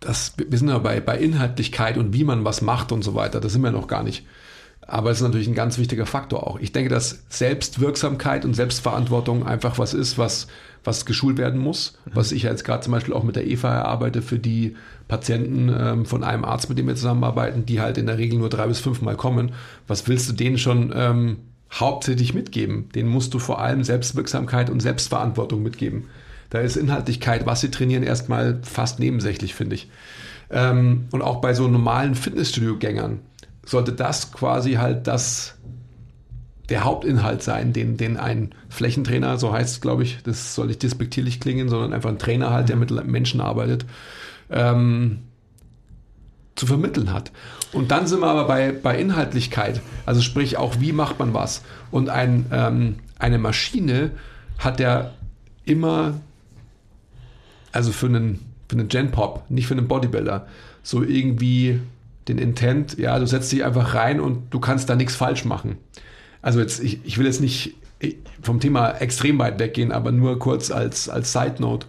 [0.00, 3.40] das, wir sind ja bei, bei Inhaltlichkeit und wie man was macht und so weiter.
[3.40, 4.24] Das sind wir noch gar nicht.
[4.86, 6.60] Aber es ist natürlich ein ganz wichtiger Faktor auch.
[6.60, 10.46] Ich denke, dass Selbstwirksamkeit und Selbstverantwortung einfach was ist, was,
[10.84, 11.98] was geschult werden muss.
[12.12, 14.76] Was ich jetzt gerade zum Beispiel auch mit der EVA erarbeite für die
[15.08, 18.48] Patienten ähm, von einem Arzt, mit dem wir zusammenarbeiten, die halt in der Regel nur
[18.48, 19.52] drei bis fünf Mal kommen.
[19.88, 21.38] Was willst du denen schon ähm,
[21.72, 22.88] hauptsächlich mitgeben?
[22.94, 26.04] Denen musst du vor allem Selbstwirksamkeit und Selbstverantwortung mitgeben.
[26.50, 29.90] Da ist Inhaltlichkeit, was sie trainieren, erstmal fast nebensächlich, finde ich.
[30.48, 33.18] Ähm, und auch bei so normalen Fitnessstudio-Gängern
[33.66, 35.56] sollte das quasi halt das
[36.68, 40.82] der Hauptinhalt sein, den, den ein Flächentrainer, so heißt es, glaube ich, das soll nicht
[40.82, 43.86] despektierlich klingen, sondern einfach ein Trainer halt, der mit Menschen arbeitet,
[44.50, 45.20] ähm,
[46.56, 47.30] zu vermitteln hat.
[47.72, 51.62] Und dann sind wir aber bei, bei Inhaltlichkeit, also sprich auch, wie macht man was?
[51.90, 54.10] Und ein, ähm, eine Maschine
[54.58, 55.12] hat ja
[55.64, 56.14] immer,
[57.70, 60.48] also für einen, für einen Gen-Pop, nicht für einen Bodybuilder,
[60.82, 61.80] so irgendwie
[62.28, 65.76] den Intent, ja, du setzt dich einfach rein und du kannst da nichts falsch machen.
[66.42, 67.74] Also jetzt, ich, ich will jetzt nicht
[68.42, 71.86] vom Thema extrem weit weggehen, aber nur kurz als, als Side Note.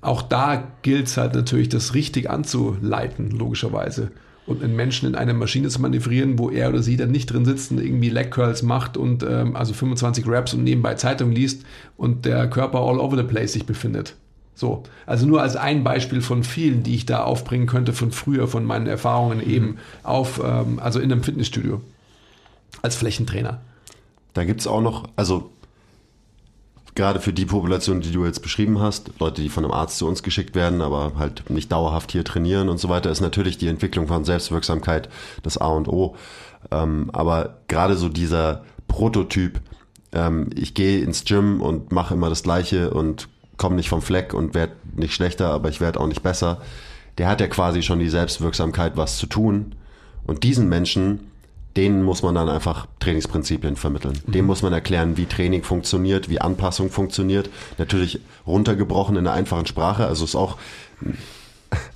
[0.00, 4.10] Auch da gilt es halt natürlich, das richtig anzuleiten, logischerweise.
[4.46, 7.44] Und einen Menschen in eine Maschine zu manövrieren, wo er oder sie dann nicht drin
[7.44, 11.64] sitzt und irgendwie Leg Curls macht und ähm, also 25 Raps und nebenbei Zeitung liest
[11.96, 14.16] und der Körper all over the place sich befindet.
[14.54, 18.46] So, also nur als ein Beispiel von vielen, die ich da aufbringen könnte von früher,
[18.48, 19.50] von meinen Erfahrungen mhm.
[19.50, 21.80] eben auf, ähm, also in einem Fitnessstudio
[22.82, 23.60] als Flächentrainer.
[24.34, 25.50] Da gibt es auch noch, also
[26.94, 30.06] gerade für die Population, die du jetzt beschrieben hast, Leute, die von einem Arzt zu
[30.06, 33.68] uns geschickt werden, aber halt nicht dauerhaft hier trainieren und so weiter, ist natürlich die
[33.68, 35.08] Entwicklung von Selbstwirksamkeit
[35.42, 36.16] das A und O.
[36.70, 39.60] Ähm, aber gerade so dieser Prototyp,
[40.12, 44.34] ähm, ich gehe ins Gym und mache immer das Gleiche und komme nicht vom Fleck
[44.34, 46.60] und werde nicht schlechter, aber ich werde auch nicht besser.
[47.18, 49.74] Der hat ja quasi schon die Selbstwirksamkeit, was zu tun.
[50.24, 51.30] Und diesen Menschen,
[51.76, 54.18] denen muss man dann einfach Trainingsprinzipien vermitteln.
[54.26, 54.32] Mhm.
[54.32, 57.50] Dem muss man erklären, wie Training funktioniert, wie Anpassung funktioniert.
[57.78, 60.06] Natürlich runtergebrochen in einer einfachen Sprache.
[60.06, 60.56] Also ist auch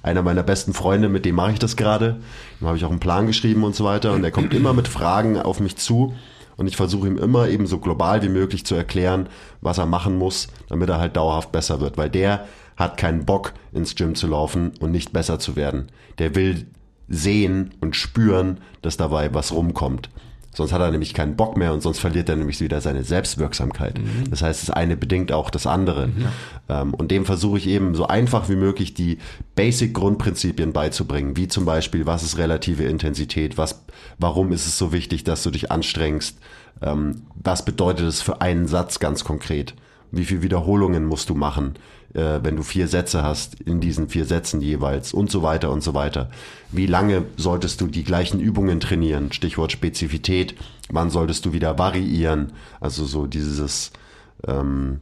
[0.02, 2.16] einer meiner besten Freunde, mit dem mache ich das gerade.
[2.60, 4.12] Dem habe ich auch einen Plan geschrieben und so weiter.
[4.12, 6.14] Und er kommt immer mit Fragen auf mich zu.
[6.56, 9.28] Und ich versuche ihm immer eben so global wie möglich zu erklären,
[9.60, 11.98] was er machen muss, damit er halt dauerhaft besser wird.
[11.98, 12.46] Weil der
[12.76, 15.88] hat keinen Bock, ins Gym zu laufen und nicht besser zu werden.
[16.18, 16.66] Der will
[17.08, 20.10] sehen und spüren, dass dabei was rumkommt.
[20.56, 23.98] Sonst hat er nämlich keinen Bock mehr und sonst verliert er nämlich wieder seine Selbstwirksamkeit.
[23.98, 24.30] Mhm.
[24.30, 26.06] Das heißt, das eine bedingt auch das andere.
[26.06, 26.28] Mhm.
[26.70, 29.18] Ähm, und dem versuche ich eben so einfach wie möglich die
[29.54, 33.84] Basic-Grundprinzipien beizubringen, wie zum Beispiel, was ist relative Intensität, was,
[34.18, 36.38] warum ist es so wichtig, dass du dich anstrengst,
[36.80, 39.74] ähm, was bedeutet es für einen Satz ganz konkret,
[40.10, 41.74] wie viele Wiederholungen musst du machen,
[42.14, 45.82] äh, wenn du vier Sätze hast, in diesen vier Sätzen jeweils und so weiter und
[45.82, 46.30] so weiter.
[46.72, 49.32] Wie lange solltest du die gleichen Übungen trainieren?
[49.32, 50.54] Stichwort Spezifität.
[50.90, 52.52] Wann solltest du wieder variieren?
[52.80, 53.92] Also so dieses
[54.46, 55.00] ähm,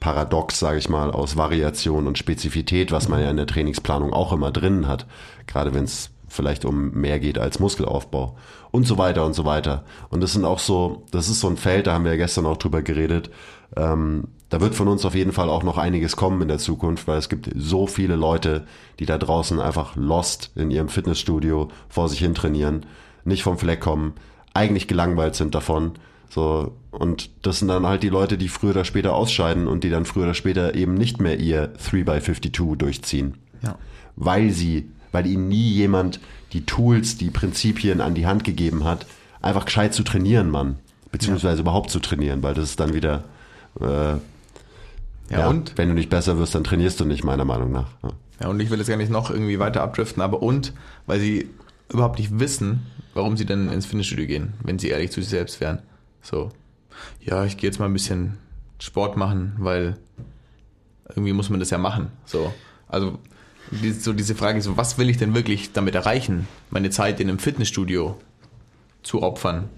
[0.00, 4.32] Paradox, sage ich mal, aus Variation und Spezifität, was man ja in der Trainingsplanung auch
[4.32, 5.06] immer drin hat,
[5.46, 8.36] gerade wenn es vielleicht um mehr geht als Muskelaufbau
[8.70, 9.84] und so weiter und so weiter.
[10.10, 12.46] Und das sind auch so, das ist so ein Feld, da haben wir ja gestern
[12.46, 13.30] auch drüber geredet.
[13.76, 17.08] Ähm, da wird von uns auf jeden Fall auch noch einiges kommen in der Zukunft,
[17.08, 18.66] weil es gibt so viele Leute,
[19.00, 22.86] die da draußen einfach lost in ihrem Fitnessstudio vor sich hin trainieren,
[23.24, 24.14] nicht vom Fleck kommen,
[24.54, 25.92] eigentlich gelangweilt sind davon.
[26.28, 29.90] So, und das sind dann halt die Leute, die früher oder später ausscheiden und die
[29.90, 33.34] dann früher oder später eben nicht mehr ihr 3x52 durchziehen.
[33.62, 33.78] Ja.
[34.14, 36.20] Weil sie, weil ihnen nie jemand
[36.52, 39.06] die Tools, die Prinzipien an die Hand gegeben hat,
[39.42, 40.78] einfach gescheit zu trainieren, Mann.
[41.10, 41.60] Beziehungsweise ja.
[41.62, 43.24] überhaupt zu trainieren, weil das ist dann wieder
[43.80, 44.18] äh,
[45.30, 45.76] ja, ja, und?
[45.76, 47.88] Wenn du nicht besser wirst, dann trainierst du nicht, meiner Meinung nach.
[48.02, 48.10] Ja.
[48.42, 50.72] ja, und ich will jetzt gar nicht noch irgendwie weiter abdriften, aber und,
[51.06, 51.50] weil sie
[51.88, 55.60] überhaupt nicht wissen, warum sie denn ins Fitnessstudio gehen, wenn sie ehrlich zu sich selbst
[55.60, 55.80] wären.
[56.22, 56.50] So,
[57.20, 58.38] ja, ich gehe jetzt mal ein bisschen
[58.78, 59.96] Sport machen, weil
[61.08, 62.08] irgendwie muss man das ja machen.
[62.24, 62.52] So,
[62.88, 63.18] also
[63.98, 67.38] so diese Frage, so was will ich denn wirklich damit erreichen, meine Zeit in einem
[67.38, 68.16] Fitnessstudio
[69.02, 69.68] zu opfern?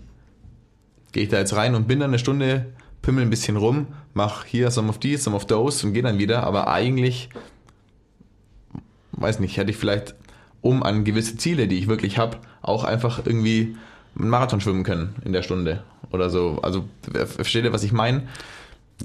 [1.13, 2.67] Gehe ich da jetzt rein und bin dann eine Stunde
[3.09, 6.19] pimmel ein bisschen rum, mach hier some of these, some of those und gehe dann
[6.19, 6.43] wieder.
[6.45, 7.31] Aber eigentlich,
[9.13, 10.15] weiß nicht, hätte ich vielleicht,
[10.61, 13.79] um an gewisse Ziele, die ich wirklich habe, auch einfach irgendwie
[14.15, 16.59] einen Marathon schwimmen können in der Stunde oder so.
[16.61, 16.85] Also
[17.35, 18.29] versteht ihr, was ich meine?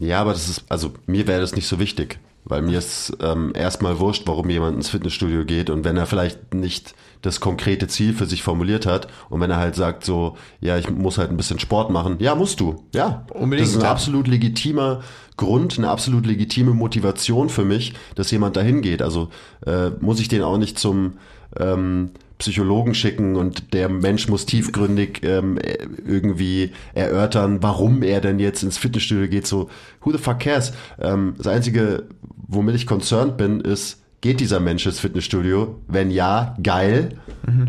[0.01, 2.19] Ja, aber das ist, also mir wäre das nicht so wichtig.
[2.45, 6.53] Weil mir ist ähm, erstmal wurscht, warum jemand ins Fitnessstudio geht und wenn er vielleicht
[6.53, 10.77] nicht das konkrete Ziel für sich formuliert hat und wenn er halt sagt so, ja,
[10.77, 13.25] ich muss halt ein bisschen Sport machen, ja, musst du, ja.
[13.33, 15.01] Unbedingt, Das ist ein absolut legitimer
[15.37, 19.01] Grund, eine absolut legitime Motivation für mich, dass jemand dahin geht.
[19.01, 19.29] Also
[19.65, 21.13] äh, muss ich den auch nicht zum
[21.57, 22.11] ähm,
[22.43, 28.63] Psychologen schicken und der Mensch muss tiefgründig ähm, äh, irgendwie erörtern, warum er denn jetzt
[28.63, 29.47] ins Fitnessstudio geht.
[29.47, 29.69] So,
[30.01, 30.73] who the fuck cares?
[30.99, 32.09] Ähm, das Einzige,
[32.47, 35.79] womit ich concerned bin, ist, geht dieser Mensch ins Fitnessstudio?
[35.87, 37.17] Wenn ja, geil.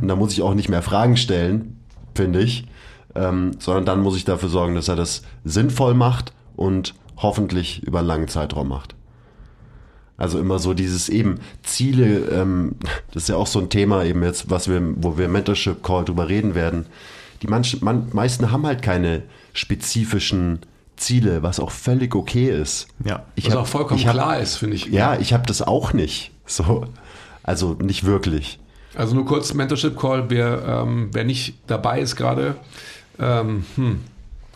[0.01, 1.81] Und da muss ich auch nicht mehr Fragen stellen,
[2.15, 2.67] finde ich.
[3.15, 8.01] Ähm, sondern dann muss ich dafür sorgen, dass er das sinnvoll macht und hoffentlich über
[8.01, 8.97] einen langen Zeitraum macht.
[10.17, 12.77] Also immer so dieses eben Ziele, ähm,
[13.13, 15.83] das ist ja auch so ein Thema eben jetzt, was wir, wo wir im Mentorship
[15.83, 16.87] Call drüber reden werden.
[17.43, 20.61] Die manchen, man, meisten haben halt keine spezifischen
[20.97, 22.87] Ziele, was auch völlig okay ist.
[23.05, 23.25] Ja.
[23.35, 24.87] Ich Was hab- auch vollkommen hab, klar ist, finde ich.
[24.87, 26.31] Ja, ich habe das auch nicht.
[26.47, 26.87] So,
[27.43, 28.61] also nicht wirklich.
[28.95, 32.55] Also nur kurz Mentorship Call, wer, ähm, wer nicht dabei ist gerade,
[33.19, 34.01] ähm, hm,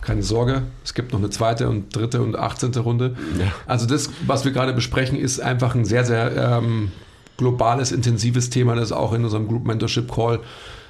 [0.01, 3.17] keine Sorge, es gibt noch eine zweite und dritte und achtzehnte Runde.
[3.39, 3.53] Ja.
[3.67, 6.93] Also das, was wir gerade besprechen, ist einfach ein sehr, sehr ähm,
[7.37, 10.41] globales, intensives Thema, das auch in unserem Group Mentorship Call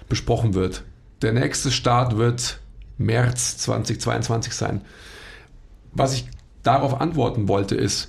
[0.08, 0.82] besprochen wird.
[1.22, 2.60] Der nächste Start wird
[2.96, 4.82] März 2022 sein.
[5.92, 6.28] Was ich
[6.62, 8.08] darauf antworten wollte, ist,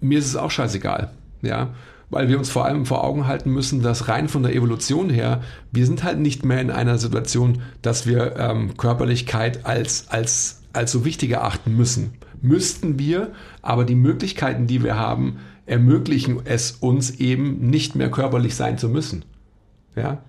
[0.00, 1.10] mir ist es auch scheißegal.
[1.42, 1.70] Ja,
[2.10, 5.42] weil wir uns vor allem vor Augen halten müssen, dass rein von der Evolution her,
[5.72, 10.92] wir sind halt nicht mehr in einer Situation, dass wir ähm, Körperlichkeit als, als, als
[10.92, 12.14] so wichtig erachten müssen.
[12.40, 13.32] Müssten wir,
[13.62, 18.88] aber die Möglichkeiten, die wir haben, ermöglichen es uns eben nicht mehr körperlich sein zu
[18.88, 19.24] müssen.
[19.94, 20.22] Ja.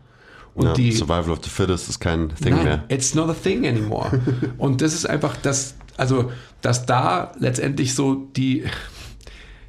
[0.54, 2.84] Und ja, die, Survival of the Fittest ist kein Thing Nein, mehr.
[2.90, 4.20] it's not a thing anymore.
[4.58, 8.66] Und das ist einfach das, also, dass da letztendlich so die,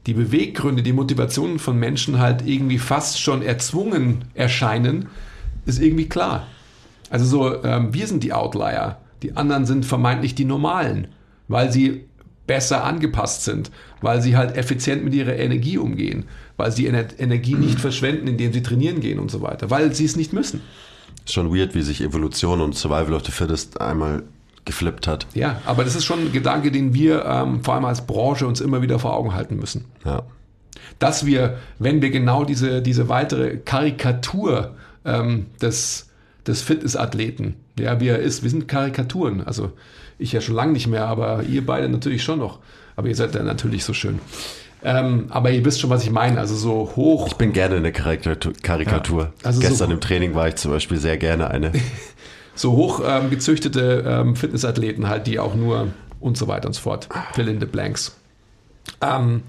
[0.07, 5.09] die Beweggründe, die Motivationen von Menschen halt irgendwie fast schon erzwungen erscheinen,
[5.67, 6.47] ist irgendwie klar.
[7.11, 11.09] Also so, ähm, wir sind die Outlier, die anderen sind vermeintlich die Normalen,
[11.49, 12.05] weil sie
[12.47, 13.71] besser angepasst sind,
[14.01, 16.25] weil sie halt effizient mit ihrer Energie umgehen,
[16.57, 20.05] weil sie Ener Energie nicht verschwenden, indem sie trainieren gehen und so weiter, weil sie
[20.05, 20.61] es nicht müssen.
[21.25, 24.23] Ist schon weird, wie sich Evolution und Survival of the Fittest einmal
[24.65, 25.27] geflippt hat.
[25.35, 28.61] Ja, aber das ist schon ein Gedanke, den wir ähm, vor allem als Branche uns
[28.61, 29.87] immer wieder vor Augen halten müssen.
[30.05, 30.23] Ja.
[30.99, 36.09] Dass wir, wenn wir genau diese, diese weitere Karikatur ähm, des,
[36.47, 39.43] des Fitnessathleten, ja, wie er ist, wir sind Karikaturen.
[39.47, 39.73] Also
[40.19, 42.59] ich ja schon lange nicht mehr, aber ihr beide natürlich schon noch.
[42.97, 44.19] Aber ihr seid ja natürlich so schön.
[44.83, 46.39] Ähm, aber ihr wisst schon, was ich meine.
[46.39, 47.27] Also so hoch.
[47.29, 48.53] Ich bin gerne eine Karikatur.
[48.63, 49.23] Karikatur.
[49.23, 51.73] Ja, also so- Gestern im Training war ich zum Beispiel sehr gerne eine.
[52.55, 55.89] so hoch ähm, ähm, Fitnessathleten halt, die auch nur
[56.21, 57.09] und so weiter und so fort.
[57.33, 58.17] Fill in the blanks.
[59.01, 59.43] Ähm,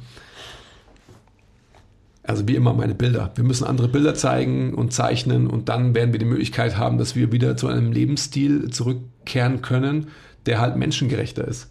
[2.24, 3.32] also wie immer meine Bilder.
[3.36, 7.16] Wir müssen andere Bilder zeigen und zeichnen und dann werden wir die Möglichkeit haben, dass
[7.16, 10.08] wir wieder zu einem Lebensstil zurückkehren können,
[10.46, 11.70] der halt menschengerechter ist.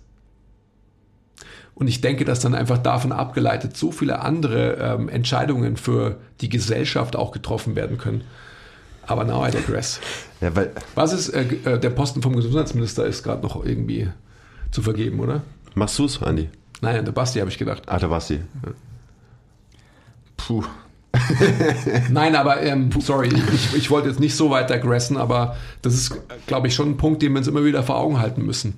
[1.74, 6.50] Und ich denke, dass dann einfach davon abgeleitet so viele andere ähm, Entscheidungen für die
[6.50, 8.24] Gesellschaft auch getroffen werden können.
[9.10, 10.00] Aber now I digress.
[10.40, 10.52] Ja,
[10.94, 14.08] Was ist, äh, äh, der Posten vom Gesundheitsminister ist gerade noch irgendwie
[14.70, 15.42] zu vergeben, oder?
[15.74, 16.48] machst du's, Andi?
[16.80, 17.82] Nein, der Basti habe ich gedacht.
[17.86, 18.40] Ah, da Basti.
[20.36, 20.62] Puh.
[22.10, 26.14] Nein, aber ähm, sorry, ich, ich wollte jetzt nicht so weit digressen, aber das ist,
[26.46, 28.74] glaube ich, schon ein Punkt, den wir uns immer wieder vor Augen halten müssen.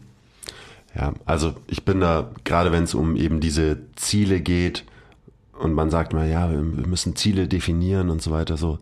[0.97, 4.85] Ja, also ich bin da, gerade wenn es um eben diese Ziele geht
[5.59, 8.79] und man sagt mal, ja, wir müssen Ziele definieren und so weiter, so.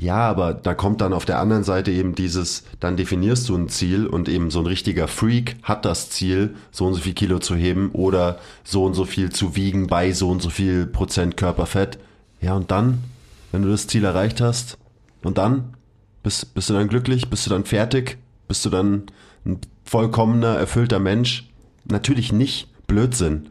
[0.00, 3.68] Ja, aber da kommt dann auf der anderen Seite eben dieses, dann definierst du ein
[3.68, 7.40] Ziel und eben so ein richtiger Freak hat das Ziel, so und so viel Kilo
[7.40, 11.36] zu heben oder so und so viel zu wiegen bei so und so viel Prozent
[11.36, 11.98] Körperfett.
[12.40, 13.02] Ja, und dann,
[13.50, 14.78] wenn du das Ziel erreicht hast,
[15.22, 15.74] und dann?
[16.22, 17.28] Bist, bist du dann glücklich?
[17.28, 18.18] Bist du dann fertig?
[18.46, 19.06] Bist du dann
[19.44, 21.48] ein vollkommener, erfüllter Mensch?
[21.84, 22.68] Natürlich nicht.
[22.86, 23.50] Blödsinn.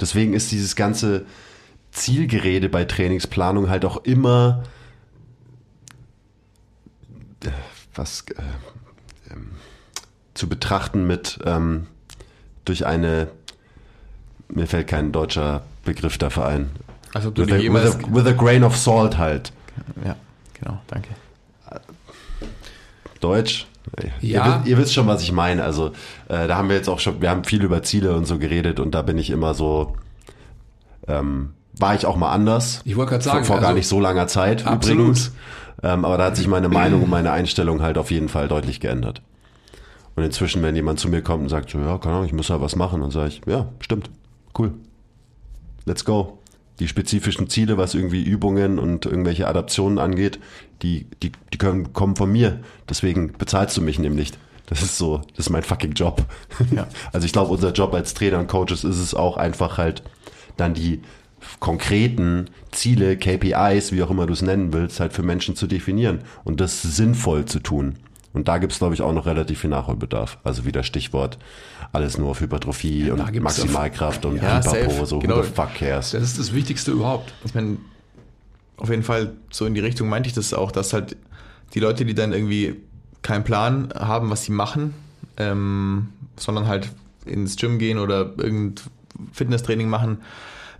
[0.00, 1.26] Deswegen ist dieses ganze
[1.92, 4.64] Zielgerede bei Trainingsplanung halt auch immer
[7.94, 8.42] was äh,
[9.32, 9.52] ähm,
[10.34, 11.86] zu betrachten mit ähm,
[12.64, 13.28] durch eine
[14.48, 16.70] mir fällt kein deutscher Begriff dafür ein.
[17.14, 19.52] Also du With a, with, a, with a grain of salt halt.
[20.04, 20.16] Ja,
[20.54, 21.08] genau, danke.
[23.20, 23.66] Deutsch.
[24.00, 24.10] Ja.
[24.20, 25.64] Ihr, wisst, ihr wisst schon, was ich meine.
[25.64, 25.92] Also
[26.28, 28.80] äh, da haben wir jetzt auch schon, wir haben viel über Ziele und so geredet
[28.80, 29.96] und da bin ich immer so,
[31.08, 32.80] ähm, war ich auch mal anders.
[32.84, 34.98] Ich wollte gerade sagen, vor, vor gar also- nicht so langer Zeit Absolut.
[34.98, 35.32] übrigens.
[35.82, 38.80] Ähm, aber da hat sich meine Meinung und meine Einstellung halt auf jeden Fall deutlich
[38.80, 39.22] geändert.
[40.14, 42.48] Und inzwischen, wenn jemand zu mir kommt und sagt, so, ja, keine Ahnung, ich muss
[42.48, 44.10] ja was machen, dann sage ich, ja, stimmt,
[44.58, 44.72] cool,
[45.84, 46.38] let's go.
[46.78, 50.38] Die spezifischen Ziele, was irgendwie Übungen und irgendwelche Adaptionen angeht,
[50.82, 52.60] die, die, die können, kommen von mir.
[52.88, 54.32] Deswegen bezahlst du mich nämlich.
[54.66, 56.24] Das ist so, das ist mein fucking Job.
[56.74, 56.86] Ja.
[57.12, 60.02] Also ich glaube, unser Job als Trainer und Coaches ist es auch einfach halt
[60.56, 61.00] dann die
[61.60, 66.20] konkreten Ziele, KPIs, wie auch immer du es nennen willst, halt für Menschen zu definieren
[66.44, 67.96] und das sinnvoll zu tun.
[68.32, 70.38] Und da gibt es, glaube ich, auch noch relativ viel Nachholbedarf.
[70.44, 71.38] Also wieder Stichwort,
[71.92, 75.06] alles nur auf Hypertrophie da und Maximalkraft und Ja, safe.
[75.06, 75.42] so Genau.
[75.42, 76.10] fuck cares.
[76.10, 77.32] Das ist das Wichtigste überhaupt.
[77.46, 77.78] Ich meine,
[78.76, 81.16] auf jeden Fall so in die Richtung meinte ich das auch, dass halt
[81.72, 82.76] die Leute, die dann irgendwie
[83.22, 84.92] keinen Plan haben, was sie machen,
[85.38, 86.90] ähm, sondern halt
[87.24, 88.84] ins Gym gehen oder irgendein
[89.32, 90.18] Fitnesstraining machen,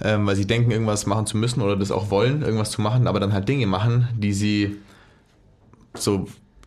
[0.02, 3.06] ähm, weil sie denken, irgendwas machen zu müssen oder das auch wollen, irgendwas zu machen,
[3.06, 4.76] aber dann halt Dinge machen, die sie
[5.94, 6.26] so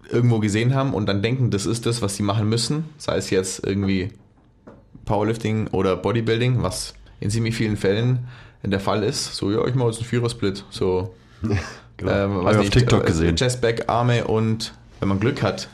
[0.09, 3.29] irgendwo gesehen haben und dann denken, das ist das, was sie machen müssen, sei es
[3.29, 4.09] jetzt irgendwie
[5.05, 8.27] Powerlifting oder Bodybuilding, was in ziemlich vielen Fällen
[8.63, 9.35] der Fall ist.
[9.35, 10.65] So, ja, ich mache jetzt einen Vierer-Split.
[10.69, 11.13] So,
[11.99, 12.11] Genau.
[12.11, 13.35] ähm, weiß ich auf TikTok äh, gesehen.
[13.35, 15.67] Chest, Back, Arme und, wenn man Glück hat,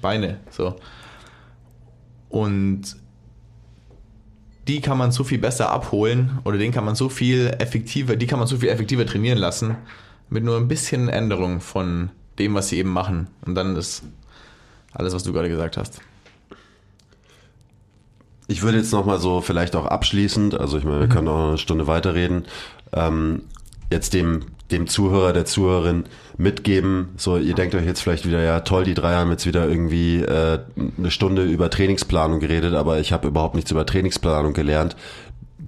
[0.00, 0.38] Beine.
[0.50, 0.76] So.
[2.30, 2.96] Und
[4.68, 8.26] die kann man so viel besser abholen oder den kann man so viel effektiver, die
[8.26, 9.76] kann man so viel effektiver trainieren lassen
[10.28, 13.28] mit nur ein bisschen Änderung von dem, was sie eben machen.
[13.44, 14.02] Und dann ist
[14.92, 16.00] alles, was du gerade gesagt hast.
[18.48, 21.48] Ich würde jetzt nochmal so vielleicht auch abschließend, also ich meine, wir können auch noch
[21.48, 22.44] eine Stunde weiterreden,
[22.92, 23.42] ähm,
[23.90, 26.04] jetzt dem, dem Zuhörer, der Zuhörerin
[26.36, 29.68] mitgeben, so ihr denkt euch jetzt vielleicht wieder, ja toll, die drei haben jetzt wieder
[29.68, 30.58] irgendwie äh,
[30.98, 34.96] eine Stunde über Trainingsplanung geredet, aber ich habe überhaupt nichts über Trainingsplanung gelernt.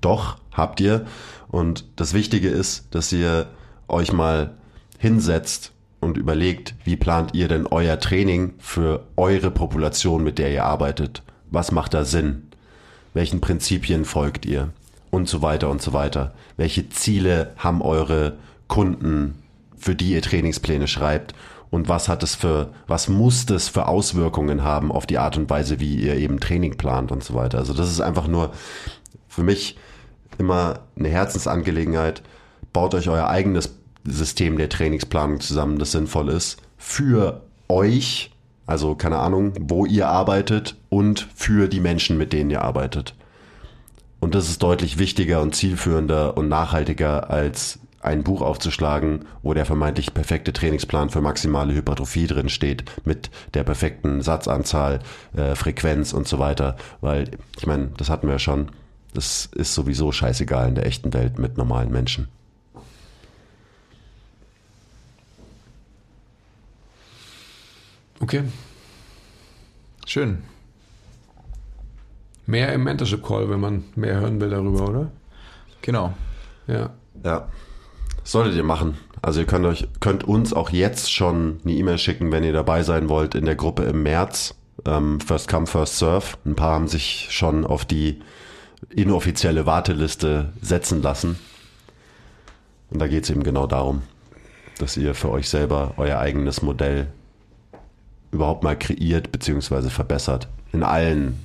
[0.00, 1.06] Doch, habt ihr.
[1.48, 3.46] Und das Wichtige ist, dass ihr
[3.88, 4.54] euch mal
[4.98, 10.64] hinsetzt und überlegt, wie plant ihr denn euer Training für eure Population, mit der ihr
[10.64, 11.22] arbeitet?
[11.50, 12.48] Was macht da Sinn?
[13.14, 14.70] Welchen Prinzipien folgt ihr?
[15.10, 16.34] Und so weiter und so weiter.
[16.56, 18.34] Welche Ziele haben eure
[18.68, 19.42] Kunden,
[19.76, 21.34] für die ihr Trainingspläne schreibt?
[21.70, 25.50] Und was hat es für, was muss das für Auswirkungen haben auf die Art und
[25.50, 27.58] Weise, wie ihr eben Training plant und so weiter?
[27.58, 28.52] Also das ist einfach nur
[29.28, 29.76] für mich
[30.38, 32.22] immer eine Herzensangelegenheit.
[32.72, 38.30] Baut euch euer eigenes System der Trainingsplanung zusammen, das sinnvoll ist, für euch,
[38.66, 43.14] also keine Ahnung, wo ihr arbeitet und für die Menschen, mit denen ihr arbeitet.
[44.20, 49.66] Und das ist deutlich wichtiger und zielführender und nachhaltiger als ein Buch aufzuschlagen, wo der
[49.66, 55.00] vermeintlich perfekte Trainingsplan für maximale Hypertrophie drin steht, mit der perfekten Satzanzahl,
[55.36, 56.76] äh, Frequenz und so weiter.
[57.00, 58.70] Weil, ich meine, das hatten wir ja schon.
[59.14, 62.28] Das ist sowieso scheißegal in der echten Welt mit normalen Menschen.
[68.20, 68.44] Okay.
[70.06, 70.42] Schön.
[72.46, 75.10] Mehr im Mentorship Call, wenn man mehr hören will darüber, oder?
[75.82, 76.14] Genau.
[76.66, 76.90] Ja.
[77.24, 77.48] Ja.
[78.28, 78.98] Solltet ihr machen.
[79.22, 82.82] Also ihr könnt euch, könnt uns auch jetzt schon eine E-Mail schicken, wenn ihr dabei
[82.82, 84.54] sein wollt in der Gruppe im März.
[84.84, 86.36] Ähm, first come, first serve.
[86.44, 88.20] Ein paar haben sich schon auf die
[88.90, 91.38] inoffizielle Warteliste setzen lassen.
[92.90, 94.02] Und da geht es eben genau darum,
[94.78, 97.06] dass ihr für euch selber euer eigenes Modell
[98.30, 99.88] überhaupt mal kreiert bzw.
[99.88, 100.48] verbessert.
[100.74, 101.42] In allen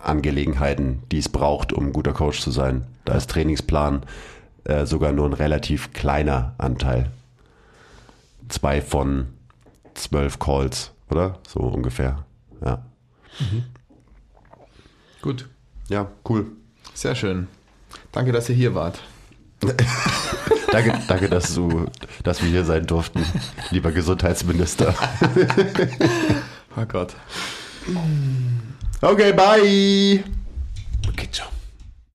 [0.00, 2.86] Angelegenheiten, die es braucht, um ein guter Coach zu sein.
[3.04, 4.06] Da ist Trainingsplan
[4.64, 7.10] äh, sogar nur ein relativ kleiner Anteil.
[8.48, 9.28] Zwei von
[9.94, 11.38] zwölf Calls, oder?
[11.48, 12.24] So ungefähr.
[12.64, 12.84] Ja.
[15.20, 15.48] Gut.
[15.88, 16.46] Ja, cool.
[16.94, 17.48] Sehr schön.
[18.12, 19.00] Danke, dass ihr hier wart.
[20.72, 21.84] Danke, danke dass, du,
[22.24, 23.22] dass wir hier sein durften,
[23.70, 24.94] lieber Gesundheitsminister.
[26.74, 27.14] Oh Gott.
[29.02, 30.24] Okay, bye.